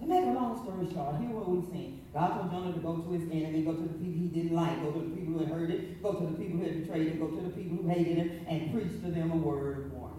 To 0.00 0.06
make 0.06 0.24
a 0.24 0.30
long 0.32 0.56
story 0.64 0.88
short, 0.92 1.20
here 1.20 1.28
what 1.28 1.48
we've 1.48 1.68
seen. 1.70 2.00
God 2.14 2.28
told 2.28 2.50
Jonah 2.50 2.72
to 2.72 2.80
go 2.80 2.96
to 2.96 3.12
his 3.12 3.30
enemy, 3.30 3.62
go 3.62 3.74
to 3.74 3.82
the 3.82 3.98
people 4.00 4.16
he 4.16 4.28
didn't 4.28 4.56
like, 4.56 4.82
go 4.82 4.92
to 4.92 5.00
the 5.00 5.14
people 5.14 5.34
who 5.34 5.38
had 5.40 5.48
heard 5.48 5.70
it, 5.70 6.02
go 6.02 6.14
to 6.14 6.26
the 6.26 6.32
people 6.32 6.58
who 6.58 6.64
had 6.64 6.82
betrayed 6.82 7.08
him, 7.08 7.18
go 7.18 7.28
to 7.28 7.42
the 7.42 7.50
people 7.50 7.76
who 7.76 7.88
hated 7.88 8.16
him, 8.16 8.46
and 8.48 8.72
preach 8.72 8.92
to 9.02 9.10
them 9.10 9.30
a 9.30 9.36
word 9.36 9.86
of 9.86 9.92
warning. 9.92 10.16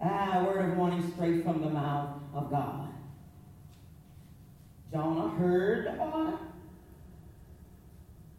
ah, 0.02 0.40
a 0.40 0.44
word 0.44 0.70
of 0.70 0.76
warning 0.76 1.12
straight 1.12 1.44
from 1.44 1.62
the 1.62 1.70
mouth 1.70 2.18
of 2.34 2.50
God. 2.50 2.88
Jonah 4.92 5.28
heard 5.30 5.86
the 5.86 5.96
order, 5.96 6.38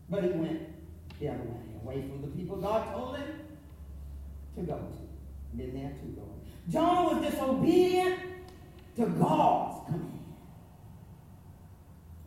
but 0.10 0.24
he 0.24 0.30
went 0.32 0.62
the 1.20 1.30
other 1.30 1.44
way, 1.44 1.62
away 1.82 2.10
from 2.10 2.22
the 2.22 2.28
people 2.28 2.58
God 2.58 2.94
told 2.94 3.18
him 3.18 3.40
to 4.58 4.62
go 4.64 4.76
to. 4.76 5.58
Been 5.58 5.74
there 5.74 5.94
too 6.02 6.14
long. 6.20 6.42
Jonah 6.70 7.16
was 7.16 7.32
disobedient 7.32 8.35
to 8.96 9.06
God's 9.06 9.86
command. 9.86 10.20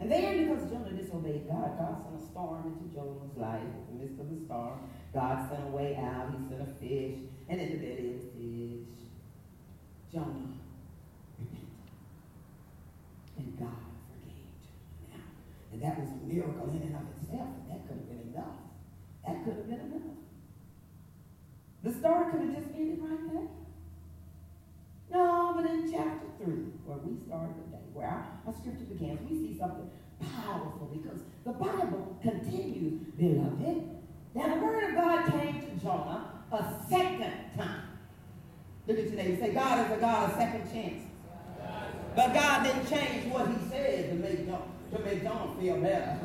And 0.01 0.13
then 0.13 0.47
because 0.47 0.71
Jonah 0.71 0.91
disobeyed 0.91 1.49
God, 1.49 1.79
God 1.79 1.97
sent 2.05 2.23
a 2.23 2.31
storm 2.31 2.63
into 2.67 2.95
Jonah's 2.95 3.37
life. 3.37 3.63
In 3.91 3.99
the 3.99 4.05
midst 4.05 4.21
of 4.21 4.31
the 4.31 4.45
storm, 4.45 4.79
God 5.13 5.49
sent 5.51 5.65
a 5.65 5.71
way 5.75 5.97
out. 5.97 6.31
He 6.31 6.49
sent 6.49 6.63
a 6.63 6.71
fish. 6.79 7.19
And 7.49 7.61
in 7.61 7.71
the 7.73 7.79
belly 7.79 8.15
of 8.15 8.21
the 8.21 8.29
fish, 8.37 8.87
Jonah 10.13 10.55
repented. 11.39 11.69
And 13.39 13.59
God 13.59 13.83
forgave 14.07 14.55
Jonah. 14.63 15.25
And 15.73 15.83
that 15.83 15.99
was 15.99 16.09
a 16.11 16.33
miracle 16.33 16.71
in 16.71 16.83
and 16.83 16.95
of 16.95 17.03
itself. 17.19 17.49
That 17.69 17.89
could 17.89 17.97
have 17.97 18.09
been 18.09 18.33
enough. 18.33 18.59
That 19.27 19.45
could 19.45 19.57
have 19.57 19.69
been 19.69 19.81
enough. 19.81 20.17
The 21.83 21.93
story 21.93 22.31
could 22.31 22.41
have 22.41 22.55
just 22.55 22.75
ended 22.77 22.99
right 23.03 23.33
there. 23.33 23.49
No, 25.11 25.53
but 25.57 25.65
in 25.71 25.91
chapter 25.91 26.27
3, 26.45 26.55
where 26.85 26.99
we 26.99 27.17
started 27.27 27.55
today, 27.65 27.85
where 27.93 28.07
our, 28.07 28.27
our 28.47 28.53
scripture 28.53 28.85
begins, 28.85 29.21
we 29.29 29.37
see 29.37 29.59
something 29.59 29.91
powerful 30.35 30.91
because 30.93 31.21
the 31.45 31.53
Bible 31.53 32.19
continues, 32.23 33.01
beloved. 33.17 33.89
Now 34.35 34.55
the 34.55 34.61
word 34.61 34.85
of 34.85 34.95
God 34.95 35.31
came 35.31 35.61
to 35.63 35.85
Jonah 35.85 36.43
a 36.53 36.75
second 36.89 37.33
time. 37.57 37.83
Look 38.87 38.99
at 38.99 39.05
your 39.05 39.17
neighbor. 39.17 39.45
Say, 39.45 39.53
God 39.53 39.87
is 39.87 39.97
a 39.97 40.01
God 40.01 40.31
of 40.31 40.37
second 40.37 40.73
chance. 40.73 41.03
But 42.15 42.35
God 42.35 42.65
didn't 42.65 42.89
change 42.89 43.33
what 43.33 43.49
he 43.49 43.69
said 43.69 44.11
to 44.11 44.15
make 44.17 44.47
Jonah, 44.47 44.63
to 44.93 44.99
make 45.01 45.23
Jonah 45.23 45.55
feel 45.61 45.81
better. 45.81 46.19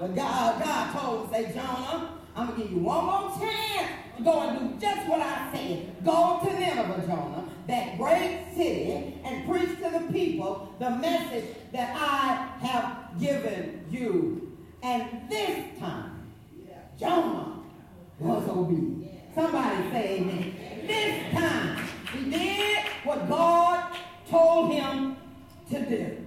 But 0.00 0.14
God, 0.14 0.62
God 0.62 0.92
told 0.92 1.26
him, 1.26 1.32
say, 1.32 1.52
Jonah, 1.52 2.18
I'm 2.34 2.46
going 2.46 2.58
to 2.60 2.64
give 2.64 2.72
you 2.72 2.78
one 2.78 3.04
more 3.04 3.38
chance 3.38 3.90
go 4.24 4.48
and 4.48 4.80
do 4.80 4.86
just 4.86 5.08
what 5.08 5.20
I 5.20 5.50
said. 5.52 6.04
Go 6.04 6.40
to 6.44 6.52
Nineveh, 6.52 7.04
Jonah, 7.06 7.44
that 7.66 7.96
great 7.98 8.46
city, 8.54 9.20
and 9.24 9.48
preach 9.48 9.76
to 9.82 9.90
the 9.90 10.12
people 10.12 10.74
the 10.78 10.90
message 10.90 11.56
that 11.72 11.94
I 11.96 12.66
have 12.66 13.20
given 13.20 13.84
you. 13.90 14.56
And 14.82 15.28
this 15.28 15.78
time, 15.78 16.32
Jonah 16.98 17.60
was 18.18 18.48
obedient. 18.48 19.34
Somebody 19.34 19.90
say 19.90 20.18
amen. 20.18 20.54
This 20.86 21.32
time, 21.32 21.88
He 22.12 22.30
did 22.30 22.84
what 23.04 23.28
God 23.28 23.96
told 24.28 24.72
him 24.72 25.16
to 25.70 25.86
do. 25.86 25.94
It 25.94 26.26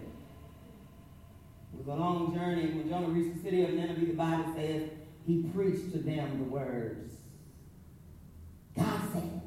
was 1.77 1.87
a 1.87 1.99
long 1.99 2.33
journey. 2.33 2.67
When 2.67 2.89
Jonah 2.89 3.07
reached 3.07 3.37
the 3.37 3.43
city 3.43 3.63
of 3.63 3.73
Nineveh, 3.73 4.05
the 4.05 4.13
Bible 4.13 4.53
says 4.55 4.89
he 5.25 5.43
preached 5.53 5.91
to 5.93 5.99
them 5.99 6.37
the 6.37 6.43
words. 6.45 7.14
God 8.77 9.01
says 9.13 9.41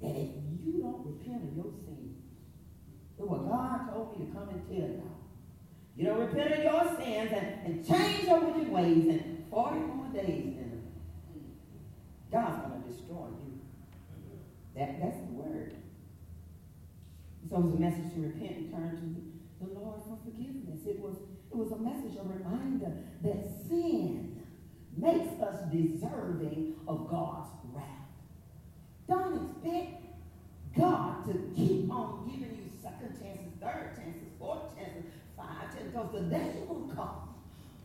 that 0.00 0.10
if 0.10 0.30
you 0.64 0.82
don't 0.82 1.06
repent 1.06 1.44
of 1.44 1.56
your 1.56 1.72
sins, 1.84 2.16
it's 3.18 3.28
what 3.28 3.48
God 3.48 3.92
told 3.92 4.18
me 4.18 4.26
to 4.26 4.32
come 4.32 4.48
and 4.48 4.66
tell 4.68 4.88
y'all. 4.88 5.18
You 5.96 6.06
don't 6.06 6.20
repent 6.20 6.52
of 6.52 6.62
your 6.62 6.84
sins 6.96 7.32
and, 7.32 7.66
and 7.66 7.86
change 7.86 8.24
your 8.24 8.40
wicked 8.40 8.70
ways 8.70 9.06
in 9.06 9.44
40 9.50 9.78
more 9.80 10.06
days, 10.12 10.54
then 10.56 10.82
God's 12.30 12.68
going 12.68 12.82
to 12.82 12.88
destroy 12.88 13.26
you. 13.26 13.60
That, 14.76 15.00
that's 15.00 15.18
the 15.26 15.32
word. 15.32 15.74
So 17.50 17.56
it 17.56 17.62
was 17.62 17.74
a 17.74 17.80
message 17.80 18.14
to 18.14 18.20
repent 18.20 18.56
and 18.56 18.70
turn 18.70 19.32
to 19.60 19.66
the 19.66 19.72
Lord 19.72 20.02
for 20.04 20.18
forgiveness. 20.24 20.86
It 20.86 21.00
was, 21.00 21.16
it 21.50 21.56
was 21.56 21.72
a 21.72 21.78
message, 21.78 22.16
a 22.18 22.22
reminder 22.22 22.92
that 23.22 23.48
sin 23.66 24.37
makes 24.98 25.40
us 25.40 25.60
deserving 25.70 26.74
of 26.86 27.08
God's 27.08 27.50
wrath. 27.72 27.84
Don't 29.08 29.50
expect 29.50 30.02
God 30.76 31.26
to 31.26 31.52
keep 31.56 31.90
on 31.90 32.28
giving 32.30 32.56
you 32.56 32.70
second 32.82 33.18
chances, 33.20 33.52
third 33.60 33.92
chances, 33.96 34.28
fourth 34.38 34.76
chances, 34.76 35.04
five 35.36 35.74
chances, 35.74 35.92
because 35.92 36.12
the 36.12 36.20
day 36.22 36.52
will 36.68 36.90
come 36.94 37.28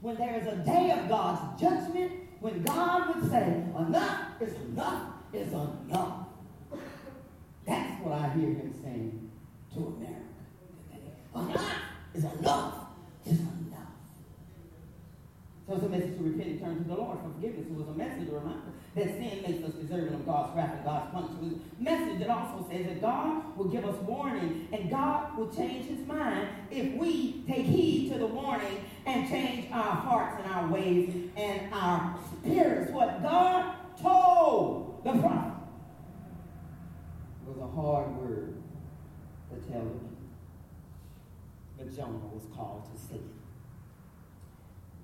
when 0.03 0.18
there 0.18 0.38
is 0.38 0.45
a 0.47 0.57
day 0.57 0.91
of 0.91 1.07
God's 1.07 1.61
judgment, 1.61 2.11
when 2.41 2.61
God 2.64 3.16
would 3.16 3.32
say, 3.32 3.64
enough 3.78 4.41
is 4.41 4.53
enough 4.55 5.14
is 5.32 5.53
enough. 5.53 6.28
That's 7.66 8.03
what 8.03 8.20
I 8.20 8.30
hear 8.34 8.49
him 8.49 8.74
saying 8.84 9.32
to 9.74 9.80
America 9.80 10.20
today. 10.91 11.14
Enough 11.34 11.72
is 12.14 12.24
enough 12.26 12.74
is 13.26 13.39
enough. 13.39 13.72
So 15.66 15.76
it's 15.76 15.84
a 15.84 15.89
message 15.89 16.18
to 16.18 16.24
repent 16.24 16.49
and 16.49 16.59
turn 16.59 16.78
to 16.84 16.84
the 16.84 16.95
Lord 16.95 17.20
for 17.20 17.32
forgiveness. 17.36 17.68
It 17.68 17.74
was 17.74 17.88
a 17.88 17.93
message, 17.93 18.28
a 18.28 18.34
reminder 18.34 18.74
that 18.95 19.05
sin 19.05 19.41
makes 19.47 19.64
us 19.64 19.74
deserving 19.76 20.14
of 20.14 20.26
God's 20.26 20.57
wrath 20.57 20.76
and 20.76 20.84
God's 20.84 21.11
punishment. 21.11 21.61
A 21.80 21.84
message 21.84 22.20
that 22.20 22.30
also 22.30 22.68
says 22.70 22.86
that 22.86 23.01
God 23.01 23.57
will 23.57 23.70
give 23.70 23.86
us 23.86 23.95
warning 24.01 24.68
and 24.74 24.89
God 24.89 25.38
will 25.38 25.49
change 25.55 25.86
his 25.86 26.05
mind 26.05 26.49
if 26.70 26.93
we 26.95 27.43
take 27.47 27.66
heed 27.66 28.11
to 28.11 28.20
the 28.20 28.28
warning 28.28 28.84
and 29.05 29.30
change 29.30 29.72
our 29.72 29.95
hearts 29.95 30.41
and 30.43 30.51
our 30.51 30.68
ways 30.68 31.30
and 31.38 31.74
our 31.74 32.20
spirits. 32.41 32.91
What 32.91 33.24
God 33.24 33.76
told 34.01 35.01
the 35.05 35.14
prophet 35.14 35.53
was 37.45 37.57
a 37.57 37.68
hard 37.68 38.09
word 38.18 38.55
to 39.49 39.72
tell 39.72 39.82
the 39.82 39.99
But 41.78 41.95
Jonah 41.95 42.18
was 42.34 42.43
called 42.53 42.84
to 42.93 42.99
say 42.99 43.22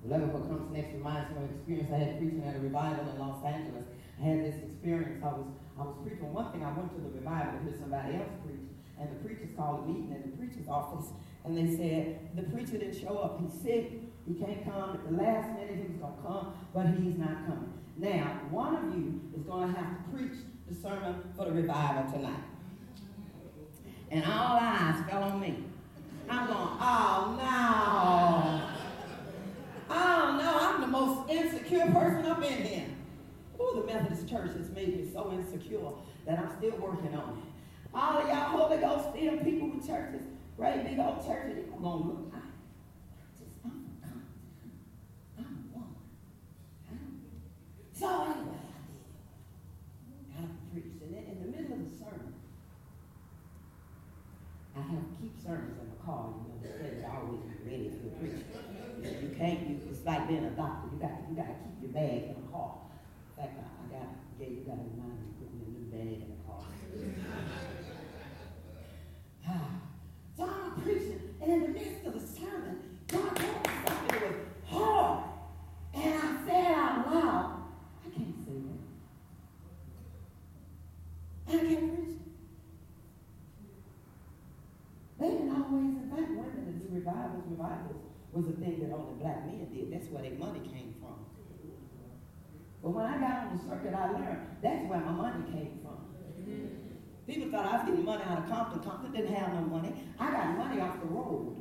it. 0.04 0.10
Level 0.10 0.30
comes 0.30 0.72
next 0.72 0.94
reminds 0.94 1.30
me 1.32 1.38
of 1.38 1.44
an 1.44 1.56
experience 1.56 1.90
I 1.92 1.98
had 1.98 2.18
preaching 2.20 2.44
at 2.48 2.56
a 2.56 2.60
revival 2.60 3.10
in 3.10 3.20
Los 3.20 3.44
Angeles. 3.44 3.86
I 4.20 4.24
had 4.24 4.46
this 4.46 4.56
experience. 4.64 5.24
I 5.24 5.28
was 5.28 5.48
I 5.80 5.84
was 5.84 5.96
preaching 6.04 6.32
one 6.34 6.52
thing. 6.52 6.64
I 6.64 6.72
went 6.72 6.92
to 6.96 7.00
the 7.00 7.12
revival 7.20 7.60
to 7.60 7.64
hear 7.64 7.76
somebody 7.80 8.16
else 8.16 8.32
preach, 8.44 8.68
and 9.00 9.08
the 9.12 9.20
preachers 9.24 9.52
called 9.56 9.84
a 9.84 9.88
meeting 9.88 10.12
in 10.12 10.32
the 10.32 10.36
preacher's 10.36 10.68
office, 10.68 11.12
and 11.44 11.56
they 11.56 11.68
said 11.76 12.20
the 12.36 12.44
preacher 12.52 12.78
didn't 12.80 13.00
show 13.00 13.16
up. 13.20 13.40
He's 13.40 13.56
sick. 13.62 14.10
He 14.28 14.34
can't 14.36 14.64
come. 14.64 15.00
At 15.00 15.04
the 15.10 15.16
last 15.16 15.58
minute, 15.58 15.76
he 15.76 15.88
was 15.88 15.98
going 15.98 16.16
to 16.16 16.22
come, 16.22 16.54
but 16.74 16.86
he's 17.00 17.18
not 17.18 17.48
coming. 17.48 17.74
Now, 17.98 18.42
one 18.52 18.76
of 18.76 18.84
you 18.96 19.20
is 19.36 19.44
going 19.44 19.74
to 19.74 19.80
have 19.80 19.98
to 19.98 20.04
preach 20.12 20.38
the 20.70 20.76
sermon 20.76 21.16
for 21.36 21.46
the 21.46 21.52
revival 21.52 22.12
tonight. 22.12 22.44
And 24.12 24.24
all 24.26 24.58
eyes 24.60 25.04
fell 25.10 25.24
on 25.24 25.40
me. 25.40 25.64
I'm 26.30 26.48
going, 26.48 26.60
oh 26.60 27.36
no. 27.38 28.89
Oh 29.90 30.38
no, 30.40 30.58
I'm 30.60 30.82
the 30.82 30.88
most 30.88 31.30
insecure 31.30 31.88
person 31.88 32.26
up 32.26 32.44
in 32.44 32.64
here. 32.64 32.86
Oh, 33.60 33.82
the 33.82 33.86
Methodist 33.92 34.30
Church 34.30 34.52
has 34.56 34.70
made 34.72 34.96
me 34.96 35.10
so 35.12 35.32
insecure 35.32 35.80
that 36.26 36.40
I'm 36.40 36.52
still 36.58 36.78
working 36.78 37.16
on 37.16 37.38
it. 37.38 37.44
All 37.94 38.20
of 38.20 38.28
y'all 38.28 38.58
Holy 38.58 38.78
Ghost 38.78 39.18
filled 39.18 39.44
people 39.44 39.70
with 39.70 39.88
churches, 39.88 40.22
great 40.58 40.84
big 40.86 41.00
old 41.00 41.26
churches, 41.26 41.56
they 41.56 41.64
gonna 41.64 41.96
look. 41.96 42.32
I 42.34 42.40
just, 43.38 43.56
I'm, 43.66 43.90
I'm, 44.04 44.22
I'm 45.40 45.46
a 45.46 45.78
woman. 45.78 45.96
So 47.94 48.08
anyway, 48.08 48.62
I 48.62 48.82
did. 50.38 50.46
And 50.46 50.72
preached. 50.72 51.02
And 51.02 51.14
then 51.16 51.24
in 51.32 51.38
the 51.42 51.58
middle 51.58 51.74
of 51.74 51.92
the 51.92 51.98
sermon, 51.98 52.34
I 54.78 54.82
have 54.82 55.02
to 55.02 55.14
keep 55.20 55.34
sermons 55.44 55.80
in 55.82 55.90
the 55.90 55.98
car, 56.06 56.30
you 56.30 56.46
know, 56.46 56.62
instead 56.62 57.04
of 57.04 57.12
always 57.12 57.42
be 57.42 57.56
ready 57.66 57.90
for 57.90 58.04
the 58.06 58.16
preacher. 58.16 58.49
You 59.22 59.36
can't, 59.38 59.68
you, 59.68 59.80
it's 59.90 60.06
like 60.06 60.28
being 60.30 60.46
a 60.46 60.52
doctor. 60.52 60.88
You 60.94 61.00
got 61.02 61.12
you 61.30 61.36
got 61.36 61.48
to 61.48 61.54
keep 61.60 61.82
your 61.82 61.92
bag 61.92 62.24
in 62.24 62.36
the 62.40 62.48
car. 62.52 62.78
In 63.36 63.44
fact, 63.44 63.60
I, 63.60 63.64
I 63.84 64.00
got, 64.00 64.08
yeah, 64.40 64.48
you 64.48 64.64
got 64.64 64.80
to 64.80 64.86
remind 64.96 65.20
me 65.20 65.28
to 65.28 65.44
put 65.44 65.52
a 65.52 65.56
new 65.76 65.92
bag 65.92 66.24
in 66.24 66.30
the 66.32 66.40
car. 66.48 66.64
so 70.38 70.44
I'm 70.44 70.72
preaching, 70.82 71.20
and 71.42 71.52
in 71.52 71.60
the 71.62 71.68
midst 71.68 72.06
of 72.06 72.14
the 72.14 72.26
sermon, 72.26 72.80
God 73.08 73.36
told 73.36 73.68
me 73.68 73.74
something 73.86 74.08
that 74.08 74.22
was 74.22 74.36
hard. 74.70 75.24
And 75.96 76.14
I 76.14 76.46
said 76.48 76.72
out 76.72 77.14
loud, 77.14 77.64
I 78.06 78.10
can't 78.16 78.36
say 78.46 78.56
that. 81.48 81.56
I 81.56 81.58
can't 81.60 81.96
preach. 81.96 82.16
They 85.20 85.28
didn't 85.28 85.52
always, 85.52 85.98
in 85.98 86.10
fact, 86.10 86.30
women 86.30 86.64
to 86.66 86.72
do 86.72 86.96
revivals, 86.96 87.44
revivals 87.50 88.09
was 88.32 88.48
a 88.48 88.52
thing 88.52 88.80
that 88.80 88.94
only 88.94 89.20
black 89.20 89.46
men 89.46 89.68
did. 89.74 89.92
That's 89.92 90.08
where 90.10 90.24
their 90.24 90.38
money 90.38 90.60
came 90.60 90.96
from. 91.00 91.26
But 92.82 92.92
when 92.92 93.06
I 93.06 93.18
got 93.20 93.48
on 93.48 93.58
the 93.58 93.64
circuit, 93.64 93.94
I 93.94 94.12
learned 94.12 94.40
that's 94.62 94.86
where 94.88 95.00
my 95.00 95.12
money 95.12 95.52
came 95.52 95.80
from. 95.82 96.00
People 97.28 97.52
thought 97.52 97.66
I 97.66 97.78
was 97.78 97.86
getting 97.90 98.06
money 98.06 98.24
out 98.24 98.40
of 98.40 98.50
Compton. 98.50 98.80
Compton 98.82 99.12
didn't 99.12 99.34
have 99.36 99.54
no 99.54 99.62
money. 99.62 99.94
I 100.20 100.32
got 100.32 100.58
money 100.58 100.82
off 100.82 101.00
the 101.00 101.08
road. 101.08 101.56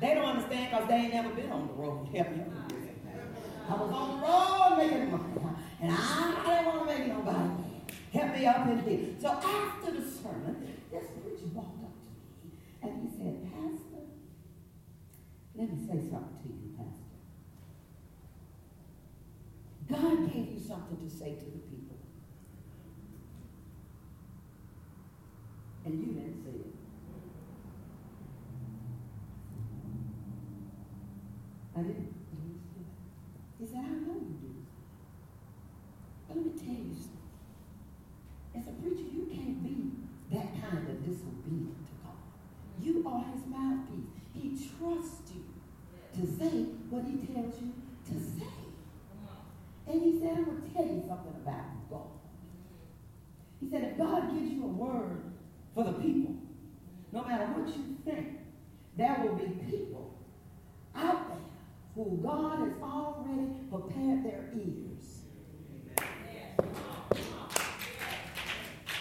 They 0.00 0.14
don't 0.14 0.24
understand 0.24 0.70
because 0.70 0.88
they 0.88 0.94
ain't 0.94 1.14
never 1.14 1.30
been 1.30 1.50
on 1.50 1.66
the 1.66 1.72
road. 1.74 2.08
Help 2.14 2.30
me. 2.30 2.44
I 3.68 3.74
was 3.74 3.90
on 3.92 4.20
the 4.20 4.26
road 4.26 4.76
making 4.78 5.10
money. 5.10 5.56
And 5.80 5.92
I 5.92 6.42
didn't 6.46 6.66
want 6.66 6.88
to 6.88 6.98
make 6.98 7.08
nobody 7.08 7.68
help 8.12 8.34
me 8.34 8.46
up 8.46 8.66
in 8.66 8.78
here. 8.80 9.14
So 9.20 9.28
after 9.28 9.90
the 9.92 10.10
sermon, 10.10 10.80
this 10.90 11.04
preacher 11.22 11.46
walked 11.52 11.84
up 11.84 11.92
to 11.92 12.46
me 12.46 12.52
and 12.82 13.02
he 13.02 13.16
said, 13.16 13.52
Pastor, 13.52 14.02
let 15.54 15.72
me 15.72 15.77
say 15.88 15.96
something 16.10 16.38
to 16.42 16.48
you, 16.48 16.76
Pastor. 16.76 17.08
God 19.88 20.32
gave 20.32 20.48
you 20.52 20.60
something 20.60 20.98
to 20.98 21.08
say 21.08 21.34
to 21.34 21.44
the 21.44 21.58
people. 21.58 21.96
And 25.86 25.98
you 25.98 26.06
didn't 26.12 26.44
say 26.44 26.50
it. 26.50 26.74
I 31.74 31.80
didn't. 31.80 32.14
He 33.58 33.66
said, 33.66 33.78
I 33.78 33.88
know 33.88 34.14
you 34.14 34.36
do. 34.40 34.54
But 36.28 36.36
let 36.36 36.44
me 36.46 36.52
tell 36.52 36.74
you 36.74 36.94
something. 36.94 37.18
As 38.54 38.66
a 38.66 38.72
preacher, 38.82 39.08
you 39.10 39.26
can't 39.32 39.62
be 39.64 40.36
that 40.36 40.48
kind 40.60 40.88
of 40.88 41.04
disobedient 41.04 41.86
to 41.86 41.92
God. 42.04 42.18
You 42.82 43.08
are 43.08 43.24
his 43.32 43.46
mouthpiece. 43.46 44.10
He 44.34 44.50
trusts 44.50 45.32
you 45.34 45.44
to 46.14 46.26
say 46.38 46.66
what 46.90 47.04
he 47.04 47.16
tells 47.32 47.60
you 47.60 47.72
to 48.06 48.14
say. 48.20 48.46
And 49.86 50.02
he 50.02 50.20
said, 50.20 50.38
I'm 50.38 50.44
going 50.44 50.62
to 50.62 50.68
tell 50.74 50.84
you 50.84 51.02
something 51.08 51.34
about 51.42 51.90
God. 51.90 52.10
He 53.60 53.70
said, 53.70 53.82
if 53.84 53.98
God 53.98 54.32
gives 54.34 54.50
you 54.52 54.64
a 54.64 54.68
word 54.68 55.22
for 55.74 55.84
the 55.84 55.92
people, 55.92 56.36
no 57.12 57.24
matter 57.24 57.44
what 57.46 57.68
you 57.68 57.96
think, 58.04 58.40
there 58.96 59.16
will 59.22 59.36
be 59.36 59.46
people 59.70 60.18
out 60.94 61.28
there 61.28 61.38
who 61.94 62.18
God 62.22 62.58
has 62.60 62.72
already 62.82 63.48
prepared 63.70 64.24
their 64.24 64.50
ears 64.54 65.22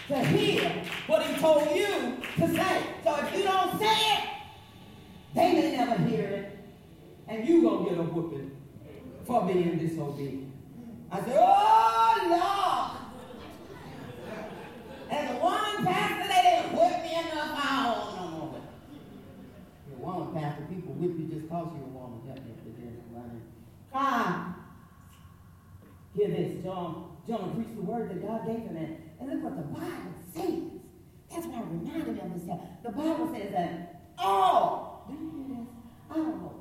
to 0.08 0.26
hear 0.26 0.84
what 1.08 1.26
he 1.26 1.40
told 1.42 1.64
you 1.76 2.18
to 2.38 2.48
say. 2.56 2.84
So 3.04 3.16
if 3.18 3.36
you 3.36 3.44
don't 3.44 3.78
say 3.78 4.14
it, 4.14 4.24
they 5.36 5.54
may 5.54 5.76
never 5.76 6.02
hear 6.04 6.28
it, 6.28 6.60
and 7.28 7.37
you 7.48 7.62
gonna 7.62 7.90
get 7.90 7.98
a 7.98 8.04
whooping 8.04 8.52
for 9.26 9.46
being 9.46 9.78
disobedient. 9.78 10.52
I 11.12 11.20
said, 11.22 11.38
oh 11.38 12.08
Lord. 12.30 13.08
As 15.10 15.42
one 15.42 15.86
pastor, 15.86 16.28
they 16.28 16.42
didn't 16.44 16.74
whip 16.76 17.04
me 17.04 17.12
enough. 17.16 17.54
I 17.56 17.66
don't 17.86 18.16
know 18.16 18.38
more. 18.38 18.62
You're 19.88 20.00
one 20.00 20.34
pastor, 20.34 20.64
people 20.70 20.94
whip 20.94 21.16
you 21.18 21.28
just 21.34 21.50
cause 21.50 21.72
you're 21.74 21.84
a 21.84 21.96
woman. 21.96 22.20
Help 22.28 22.44
me 22.44 22.52
if 22.52 22.76
there's 22.78 23.00
somebody. 23.04 23.40
Ah. 23.94 24.56
Hear 26.14 26.28
this, 26.30 26.64
Jonah, 26.64 27.06
Jonah 27.28 27.54
preached 27.56 27.76
the 27.76 27.84
word 27.84 28.10
that 28.10 28.26
God 28.26 28.46
gave 28.46 28.60
him. 28.68 28.76
And, 28.76 28.98
and 29.20 29.30
look 29.30 29.44
what 29.44 29.56
the 29.56 29.80
Bible 29.80 30.14
says. 30.34 30.78
That's 31.30 31.46
why 31.48 31.60
I 31.60 31.62
reminded 31.62 32.16
me 32.16 32.22
of 32.22 32.34
this. 32.34 32.58
The 32.84 32.90
Bible 32.90 33.34
says 33.34 33.52
that 33.52 34.02
all, 34.18 35.06
this? 35.10 35.18
I 36.10 36.16
don't 36.16 36.42
know 36.42 36.57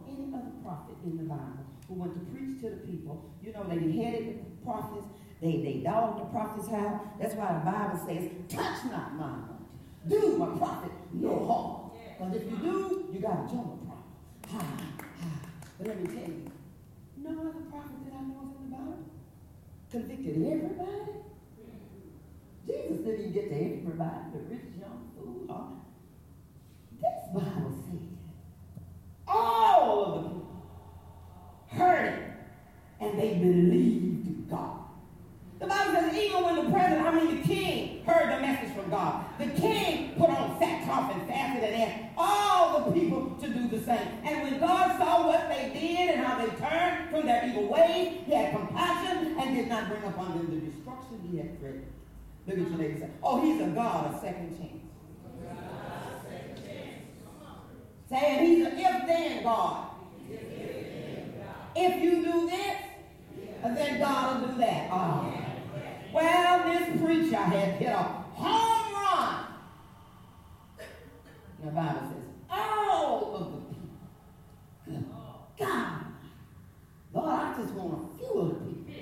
in 1.07 1.17
the 1.17 1.25
Bible 1.25 1.65
who 1.89 1.95
went 1.95 2.15
to 2.15 2.21
preach 2.33 2.61
to 2.63 2.71
the 2.71 2.77
people. 2.77 3.31
You 3.43 3.53
know, 3.53 3.65
they 3.69 3.79
beheaded 3.79 4.41
the 4.41 4.65
prophets. 4.65 5.07
They, 5.41 5.63
they 5.63 5.81
dogged 5.85 6.21
the 6.21 6.25
prophets 6.27 6.69
out. 6.73 7.19
That's 7.21 7.35
why 7.35 7.53
the 7.53 7.71
Bible 7.71 7.99
says, 8.07 8.31
touch 8.49 8.91
not 8.91 9.15
my 9.15 9.31
anointing. 9.31 9.67
Do 10.09 10.39
my 10.39 10.59
prophet 10.59 10.93
no 11.13 11.47
harm. 11.47 11.91
Because 12.19 12.43
if 12.43 12.51
you 12.51 12.57
do, 12.57 13.09
you 13.13 13.21
got 13.21 13.45
a 13.45 13.49
Jonah 13.49 13.79
prophet. 13.85 14.51
Ha, 14.51 14.59
ha. 14.59 15.29
But 15.79 15.87
let 15.89 16.01
me 16.01 16.07
tell 16.07 16.29
you, 16.29 16.51
no 17.19 17.31
other 17.31 17.65
prophet 17.71 17.97
that 18.07 18.15
I 18.17 18.23
know 18.23 18.39
of 18.41 18.65
in 18.65 18.71
the 18.71 18.77
Bible 18.77 18.99
convicted 19.91 20.37
everybody. 20.37 21.13
Jesus 22.67 23.05
didn't 23.05 23.21
even 23.21 23.33
get 23.33 23.49
to 23.51 23.55
everybody, 23.55 24.21
the 24.33 24.39
rich, 24.51 24.65
young, 24.81 25.11
fool. 25.15 25.83
This 27.01 27.29
Bible 27.33 27.75
says 27.85 28.17
all 29.29 30.05
of 30.05 30.15
the 30.15 30.29
people 30.31 30.46
heard 31.69 32.15
it 32.15 32.23
and 33.01 33.19
they 33.19 33.35
believed 33.35 34.51
God. 34.51 34.81
The 35.59 35.67
Bible 35.67 35.95
says 35.95 36.15
even 36.15 36.45
when 36.45 36.57
the 36.57 36.71
president, 36.71 37.07
I 37.07 37.15
mean 37.15 37.41
the 37.41 37.43
king, 37.47 38.05
heard 38.05 38.37
the 38.37 38.41
message 38.41 38.75
from 38.75 38.91
God, 38.91 39.25
the 39.39 39.47
king 39.47 40.15
put 40.17 40.29
on 40.29 40.59
sackcloth 40.59 41.15
and 41.15 41.27
fasted 41.27 41.65
and 41.65 41.83
asked 41.83 42.05
all 42.19 42.85
the 42.85 42.93
people 42.93 43.37
to 43.41 43.49
do 43.49 43.69
the 43.69 43.81
same. 43.83 44.09
And 44.25 44.43
when 44.43 44.61
God 44.61 44.99
saw 44.99 45.27
what 45.27 45.49
they 45.49 45.71
did 45.73 46.15
and 46.15 46.25
how 46.25 46.39
they 46.39 46.49
turned 46.57 47.11
from 47.11 47.27
their 47.27 47.49
evil 47.49 47.69
ways, 47.69 48.19
he 48.27 48.35
had 48.35 48.55
compassion 48.55 49.37
and 49.39 49.57
did 49.57 49.69
not 49.69 49.89
bring 49.89 50.05
upon 50.05 50.37
them 50.37 50.61
the 50.61 50.71
destruction 50.71 51.27
he 51.31 51.39
had 51.39 51.59
threatened. 51.59 51.87
Look 52.47 52.59
at 52.59 52.69
your 52.69 52.79
neighbor 52.79 53.01
say, 53.01 53.11
oh, 53.23 53.41
he's 53.41 53.61
a 53.61 53.67
God 53.69 54.15
of 54.15 54.21
second 54.21 54.57
chance. 54.57 54.73
Saying 58.09 58.47
he's 58.47 58.67
an 58.67 58.79
if-then 58.79 59.43
God. 59.43 59.89
If 60.31 60.86
you 62.03 62.25
do 62.25 62.49
this, 62.49 62.77
then 63.77 64.01
God 64.01 64.41
will 64.41 64.49
do 64.49 64.59
that. 64.59 64.89
Oh. 64.93 65.33
Well, 66.13 66.65
this 66.65 67.01
preacher 67.01 67.37
had 67.37 67.75
hit 67.75 67.89
a 67.89 68.03
home 68.03 68.95
run. 68.95 69.45
The 71.65 71.71
Bible 71.71 72.01
says, 72.01 72.25
all 72.49 73.37
of 73.37 73.53
the 74.87 74.95
people. 74.95 75.49
God. 75.59 76.01
Lord, 77.13 77.29
I 77.29 77.55
just 77.59 77.73
want 77.75 78.13
a 78.15 78.19
few 78.19 78.33
of 78.39 78.49
the 78.49 78.55
people. 78.55 78.93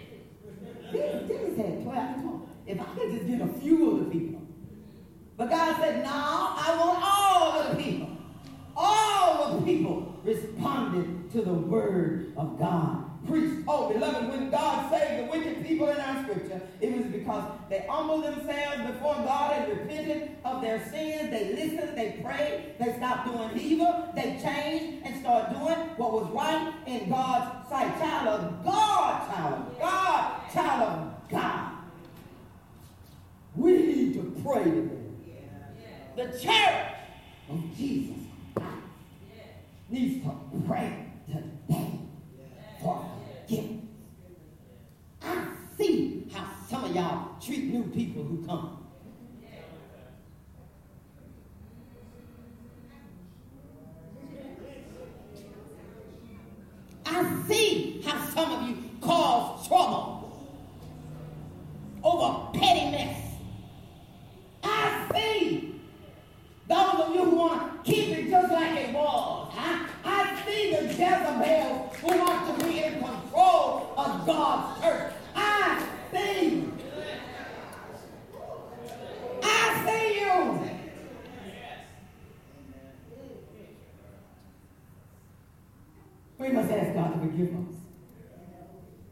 Jesus 1.29 1.57
had 1.57 1.83
12. 1.83 2.49
If 2.67 2.81
I 2.81 2.85
could 2.85 3.13
just 3.13 3.27
get 3.27 3.41
a 3.41 3.49
few 3.61 3.91
of 3.91 3.99
the 4.05 4.11
people. 4.11 4.43
But 5.37 5.51
God 5.51 5.77
said, 5.77 6.05
no, 6.05 6.11
I 6.11 6.77
want 6.79 6.99
all 7.05 7.61
of 7.61 7.77
the 7.77 7.83
people. 7.83 8.09
All 8.77 9.59
the 9.59 9.65
people 9.65 10.21
responded 10.25 11.31
to 11.33 11.43
the 11.43 11.53
word 11.53 12.33
of 12.37 12.59
God 12.59 13.05
preached. 13.27 13.65
Oh, 13.67 13.93
beloved, 13.93 14.29
when 14.29 14.51
God 14.51 14.91
saved 14.91 15.25
the 15.25 15.31
wicked 15.31 15.67
people 15.67 15.89
in 15.89 15.97
our 15.99 16.23
scripture, 16.25 16.61
it 16.81 16.97
was 16.97 17.07
because 17.07 17.45
they 17.69 17.85
humbled 17.89 18.25
themselves 18.25 18.83
before 19.05 19.23
God 19.23 19.53
and 19.53 19.69
repented 19.69 20.31
of 20.47 20.63
their 20.63 20.83
sins. 20.89 21.31
They 21.31 21.53
listened, 21.53 21.97
they 21.97 22.19
prayed, 22.25 22.75
they 22.79 22.97
stopped 22.97 23.27
doing 23.27 23.51
evil, 23.59 24.11
they 24.15 24.41
changed 24.43 25.07
and 25.07 25.21
started 25.21 25.53
doing 25.59 25.77
what 25.97 26.13
was 26.13 26.31
right 26.31 26.73
in 26.87 27.11
God's 27.11 27.69
sight. 27.69 27.99
Child 27.99 28.29
of 28.29 28.65
God, 28.65 29.31
child 29.31 29.55
of 29.55 29.79
God, 29.79 30.53
child 30.53 30.83
of 30.83 31.31
God. 31.31 31.71
We 33.57 33.73
need 33.73 34.15
to 34.15 34.43
pray 34.43 34.65
today. 34.65 35.01
The 36.17 36.39
church 36.39 36.93
of 37.51 37.77
Jesus 37.77 38.17
needs 39.91 40.25
to 40.25 40.63
pray 40.67 41.11
today 41.27 42.01
for 42.81 43.07
forgiveness. 43.47 43.85
I 45.23 45.47
see 45.77 46.27
how 46.33 46.47
some 46.71 46.85
of 46.85 46.95
y'all 46.95 47.39
treat 47.39 47.65
new 47.65 47.85
people 47.85 48.23
who 48.23 48.47
come. 48.47 48.74
I 57.07 57.43
see 57.49 58.03
how 58.05 58.25
some 58.27 58.53
of 58.53 58.69
you 58.69 58.77
cause 59.01 59.69
trouble 59.69 60.25
over 62.03 62.59
pettiness. 62.59 63.17
I 64.63 65.07
see 65.15 65.81
those 66.69 66.95
of 67.01 67.15
you 67.15 67.25
who 67.25 67.37
want 67.37 67.85
to 67.85 67.91
keep 67.93 68.09
it 68.19 68.31
just 68.31 68.53
like 68.53 68.77
it 68.79 68.95
was. 68.95 69.53
Huh? 69.55 69.87
I 70.05 70.43
see 70.47 70.75
the 70.75 70.83
Jezebels 70.87 71.97
who 71.97 72.09
want 72.09 72.59
to 72.59 72.67
be 72.67 72.85
in 72.85 72.93
control 72.95 73.93
of 73.97 74.27
God's 74.27 74.83
church. 74.83 75.13
I 75.35 75.87
see. 76.11 76.69
I 79.43 79.85
see 79.87 80.21
you. 80.21 80.71
We 86.45 86.53
must 86.53 86.71
ask 86.71 86.93
God 86.93 87.15
to 87.15 87.21
forgive 87.21 87.55
us. 87.55 87.75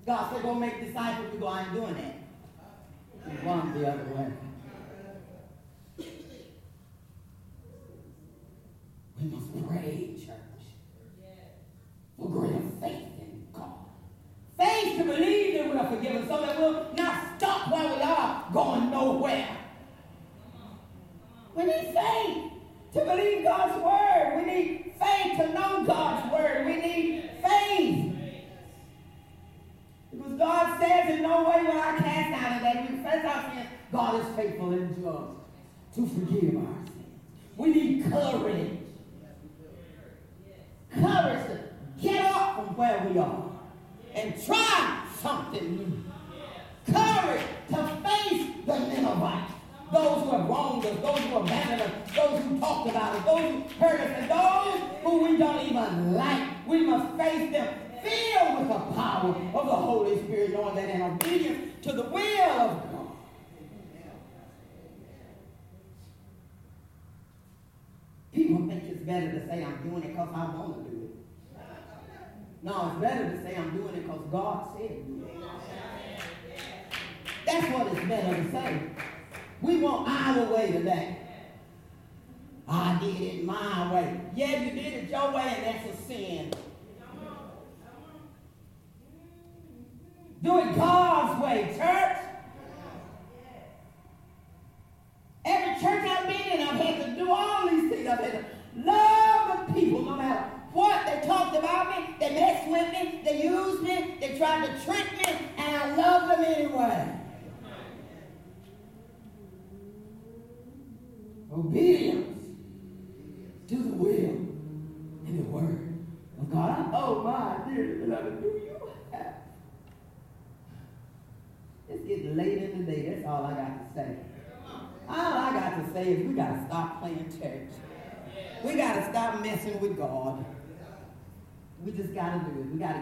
God 0.04 0.34
said, 0.34 0.42
go 0.42 0.52
make 0.54 0.84
disciples. 0.84 1.32
We 1.32 1.38
go, 1.38 1.46
I 1.46 1.62
ain't 1.62 1.72
doing 1.72 1.94
that. 1.94 3.46
Run 3.46 3.72
the 3.72 3.88
other 3.90 4.04
way. 4.14 4.26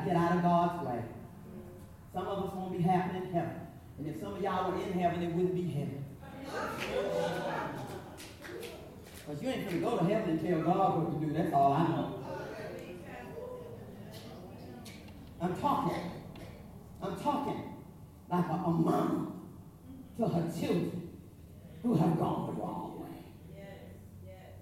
Get 0.05 0.17
out 0.17 0.37
of 0.37 0.43
God's 0.43 0.87
way. 0.87 1.03
Some 2.13 2.27
of 2.27 2.45
us 2.45 2.55
won't 2.55 2.77
be 2.77 2.83
happy 2.83 3.19
in 3.19 3.33
heaven. 3.33 3.61
And 3.99 4.07
if 4.09 4.21
some 4.21 4.35
of 4.35 4.43
y'all 4.43 4.71
were 4.73 4.83
in 4.83 4.93
heaven, 4.93 5.23
it 5.23 5.33
wouldn't 5.33 5.55
be 5.55 5.69
heaven. 5.69 6.05
Because 9.15 9.43
you 9.43 9.49
ain't 9.49 9.69
going 9.69 9.81
to 9.81 9.87
go 9.87 9.99
to 9.99 10.05
heaven 10.05 10.31
and 10.31 10.41
tell 10.45 10.63
God 10.63 10.99
what 10.99 11.21
to 11.21 11.27
do. 11.27 11.33
That's 11.33 11.53
all 11.53 11.73
I 11.73 11.87
know. 11.87 12.21
I'm 15.41 15.57
talking. 15.57 16.11
I'm 17.03 17.17
talking 17.19 17.63
like 18.31 18.47
a, 18.47 18.53
a 18.53 18.71
mom 18.71 19.49
to 20.19 20.29
her 20.29 20.53
children 20.59 21.11
who 21.83 21.95
have 21.95 22.19
gone 22.19 22.47
the 22.47 22.61
wrong 22.61 23.01
way. 23.01 23.25
Yes, 23.57 23.79
yes. 24.27 24.53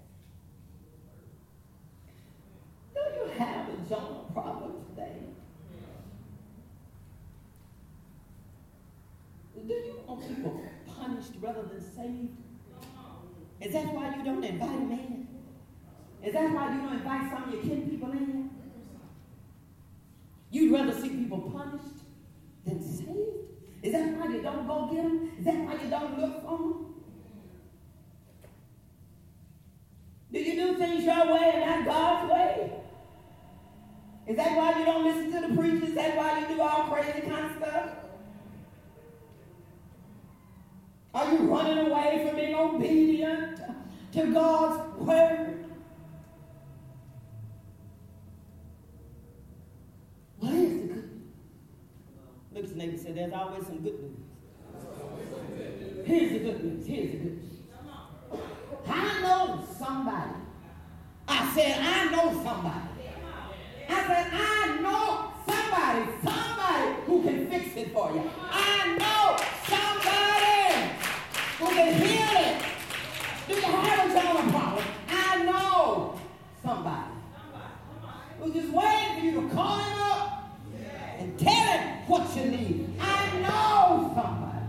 Do 2.95 3.01
you 3.01 3.39
have 3.39 3.69
a 3.69 3.89
Jonah 3.89 4.25
problem 4.33 4.85
today? 4.91 5.28
Want 10.09 10.27
people 10.27 10.63
punished 10.87 11.33
rather 11.39 11.65
than 11.65 11.83
saved? 11.83 12.31
Is 13.61 13.73
that 13.75 13.93
why 13.93 14.17
you 14.17 14.25
don't 14.25 14.43
invite 14.43 14.71
them 14.71 14.91
in? 14.91 15.29
Is 16.27 16.33
that 16.33 16.51
why 16.51 16.73
you 16.73 16.81
don't 16.81 16.95
invite 16.95 17.31
some 17.31 17.45
of 17.45 17.53
your 17.53 17.63
kin 17.63 17.91
people 17.91 18.13
in? 18.13 18.49
You'd 20.51 20.73
rather 20.73 20.99
see 20.99 21.11
people 21.11 21.41
punished 21.55 22.05
than 22.65 22.83
saved? 22.83 23.11
Is 23.83 23.93
that 23.93 24.17
why 24.17 24.33
you 24.33 24.41
don't 24.41 24.67
go 24.67 24.89
get 24.91 25.03
them? 25.03 25.31
Is 25.39 25.45
that 25.45 25.59
why 25.59 25.73
you 25.75 25.91
don't 25.91 26.19
look 26.19 26.43
for 26.43 26.59
them? 26.59 26.95
Do 30.33 30.39
you 30.41 30.55
do 30.57 30.79
things 30.79 31.05
your 31.05 31.35
way 31.35 31.53
and 31.55 31.85
not 31.85 31.87
God's 31.87 32.33
way? 32.33 32.73
Is 34.27 34.37
that 34.37 34.57
why 34.57 34.79
you 34.79 34.87
don't 34.87 35.05
listen 35.05 35.33
to 35.33 35.49
the 35.49 35.55
preachers? 35.55 35.91
Is 35.91 35.95
that 35.97 36.17
why 36.17 36.41
you 36.41 36.55
do 36.55 36.63
all 36.63 36.85
crazy 36.85 37.21
kind 37.29 37.51
of 37.51 37.57
stuff? 37.59 37.91
Are 41.19 41.33
you 41.33 41.39
running 41.53 41.79
away 41.79 42.25
from 42.25 42.37
being 42.37 42.55
obedient 42.55 43.61
to 44.13 44.27
God's 44.27 45.01
word? 45.01 45.65
What 50.39 50.53
is 50.53 50.71
the 50.71 50.79
good 50.79 50.95
news? 50.95 51.11
Look 52.53 52.65
at 52.65 52.71
the 52.71 52.77
neighbor 52.77 52.97
said, 52.97 53.17
There's 53.17 53.33
always 53.33 53.67
some 53.67 53.79
good 53.79 54.01
news. 54.01 54.17
Here's 56.07 56.31
the 56.31 56.39
good 56.39 56.63
news. 56.65 56.87
Here's 56.87 57.11
the 57.11 57.17
good 57.17 57.43
news. 57.43 57.53
I 58.87 59.21
know 59.21 59.65
somebody. 59.77 60.31
I 61.27 61.53
said, 61.53 61.81
I 61.81 62.05
know 62.13 62.33
somebody. 62.45 62.91
I 63.89 64.07
said, 64.07 64.31
I 64.33 64.79
know 64.83 65.33
somebody, 65.49 66.13
somebody 66.23 66.95
who 67.07 67.23
can 67.25 67.49
fix 67.51 67.75
it 67.77 67.93
for 67.93 68.13
you. 68.13 68.23
I 68.53 68.97
know 68.97 69.37
somebody 69.67 70.38
who 71.59 71.67
can 71.67 71.95
heal 71.95 72.37
it. 72.41 72.63
Do 73.49 73.55
you 73.55 73.63
have 73.63 74.11
a 74.11 74.13
Jonah 74.13 74.51
problem? 74.53 74.85
I 75.09 75.45
know 75.45 76.21
somebody 76.63 77.13
who's 78.39 78.55
just 78.55 78.69
waiting 78.73 79.19
for 79.19 79.25
you 79.25 79.33
to 79.41 79.55
call 79.55 79.79
him 79.79 79.99
up 79.99 80.59
and 81.19 81.39
tell 81.39 81.53
him 81.53 81.83
what 82.07 82.37
you 82.37 82.45
need. 82.45 82.95
I 83.01 83.39
know 83.41 84.13
somebody. 84.15 84.65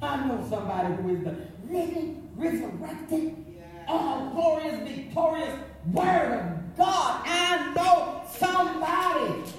I 0.00 0.26
know 0.26 0.46
somebody 0.48 0.94
who 0.94 1.14
is 1.16 1.24
the 1.24 1.34
living, 1.68 2.30
resurrected, 2.36 3.36
all 3.88 4.30
glorious, 4.30 4.88
victorious 4.88 5.58
Word 5.92 6.32
of 6.32 6.76
God. 6.76 7.22
I 7.24 7.72
know 7.74 8.22
somebody. 8.38 9.52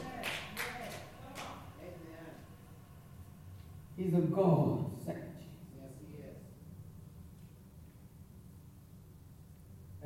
He's 3.97 4.13
a 4.13 4.21
God 4.21 4.85
sent. 5.05 5.17
Yes, 5.77 5.91
he 6.01 6.23
is. 6.23 6.35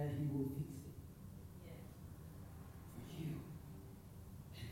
And 0.08 0.16
he 0.20 0.26
will 0.32 0.48
fix 0.56 0.72
it. 0.88 0.96
For 2.96 3.04
you 3.12 3.28
and 4.56 4.72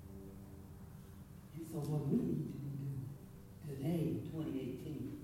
for 0.00 0.12
me. 0.16 0.32
And 1.54 1.64
so 1.68 1.76
what 1.90 2.02
we 2.08 2.16
need 2.16 2.48
to 2.48 2.56
do 2.64 2.80
today, 3.68 4.04
2018, 4.32 5.20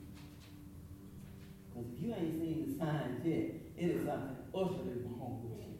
because 1.70 1.88
if 1.96 1.98
you 2.02 2.08
ain't 2.12 2.36
seen 2.38 2.58
the 2.68 2.72
signs 2.78 3.24
yet, 3.24 3.44
it 3.78 3.88
is 3.96 4.04
something 4.04 4.36
utterly 4.54 5.00
wrong 5.06 5.40
with 5.42 5.56
you. 5.56 5.72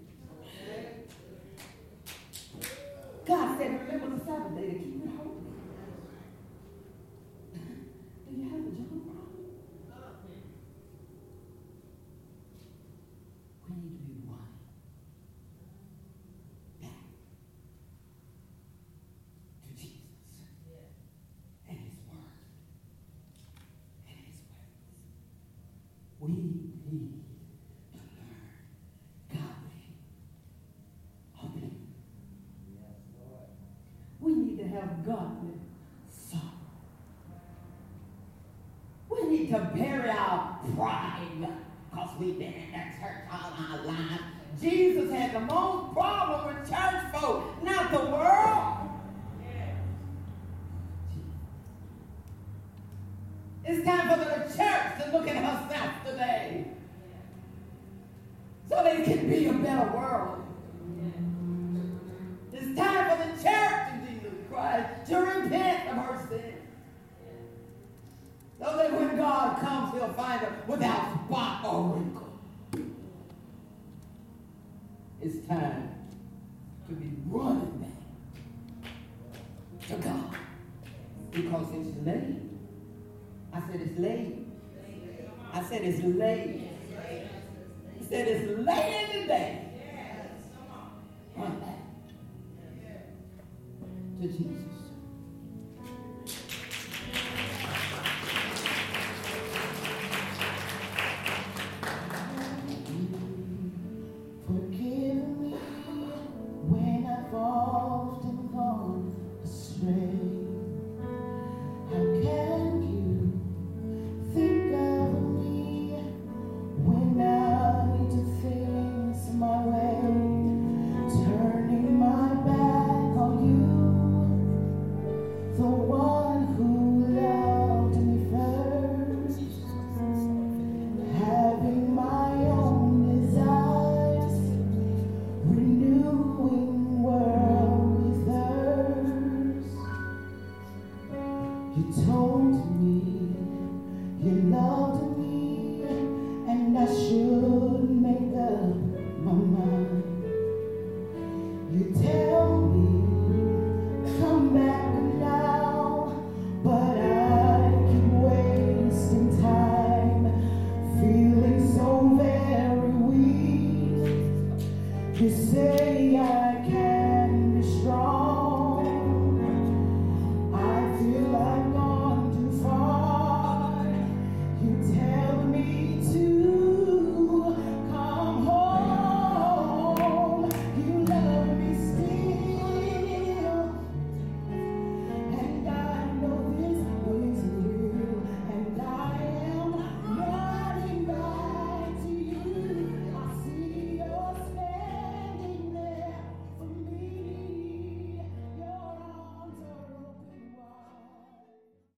God 3.26 3.59
said, 3.59 3.70
remember 3.81 4.09
the 4.16 4.24
Sabbath 4.24 4.57
day 4.57 4.68
to 4.70 4.79
keep 4.79 5.05
it 5.05 5.11
holy. 5.18 5.45
Do 8.24 8.31
you 8.35 8.45
have 8.49 8.61
a 8.61 8.70
job 8.72 8.89
problem? 8.89 9.45
We 13.68 13.74
need 13.76 13.93
to 13.99 14.05
be 14.05 14.12
one. 14.26 14.49
Back 16.81 17.05
to 19.64 19.70
Jesus 19.76 20.09
and 21.68 21.76
His 21.79 21.97
Word 22.09 22.41
and 24.09 24.16
His 24.24 24.41
ways. 24.49 24.81
We 26.20 26.33
need 26.93 27.12
to 29.30 29.36
learn. 31.47 31.76
We 34.20 34.34
need 34.34 34.59
to 34.59 34.68
have 34.68 35.07
godly. 35.07 35.55
We 39.11 39.22
need 39.28 39.51
to 39.51 39.59
bury 39.74 40.11
our 40.11 40.59
pride 40.76 41.49
because 41.91 42.11
we've 42.18 42.39
been 42.39 42.55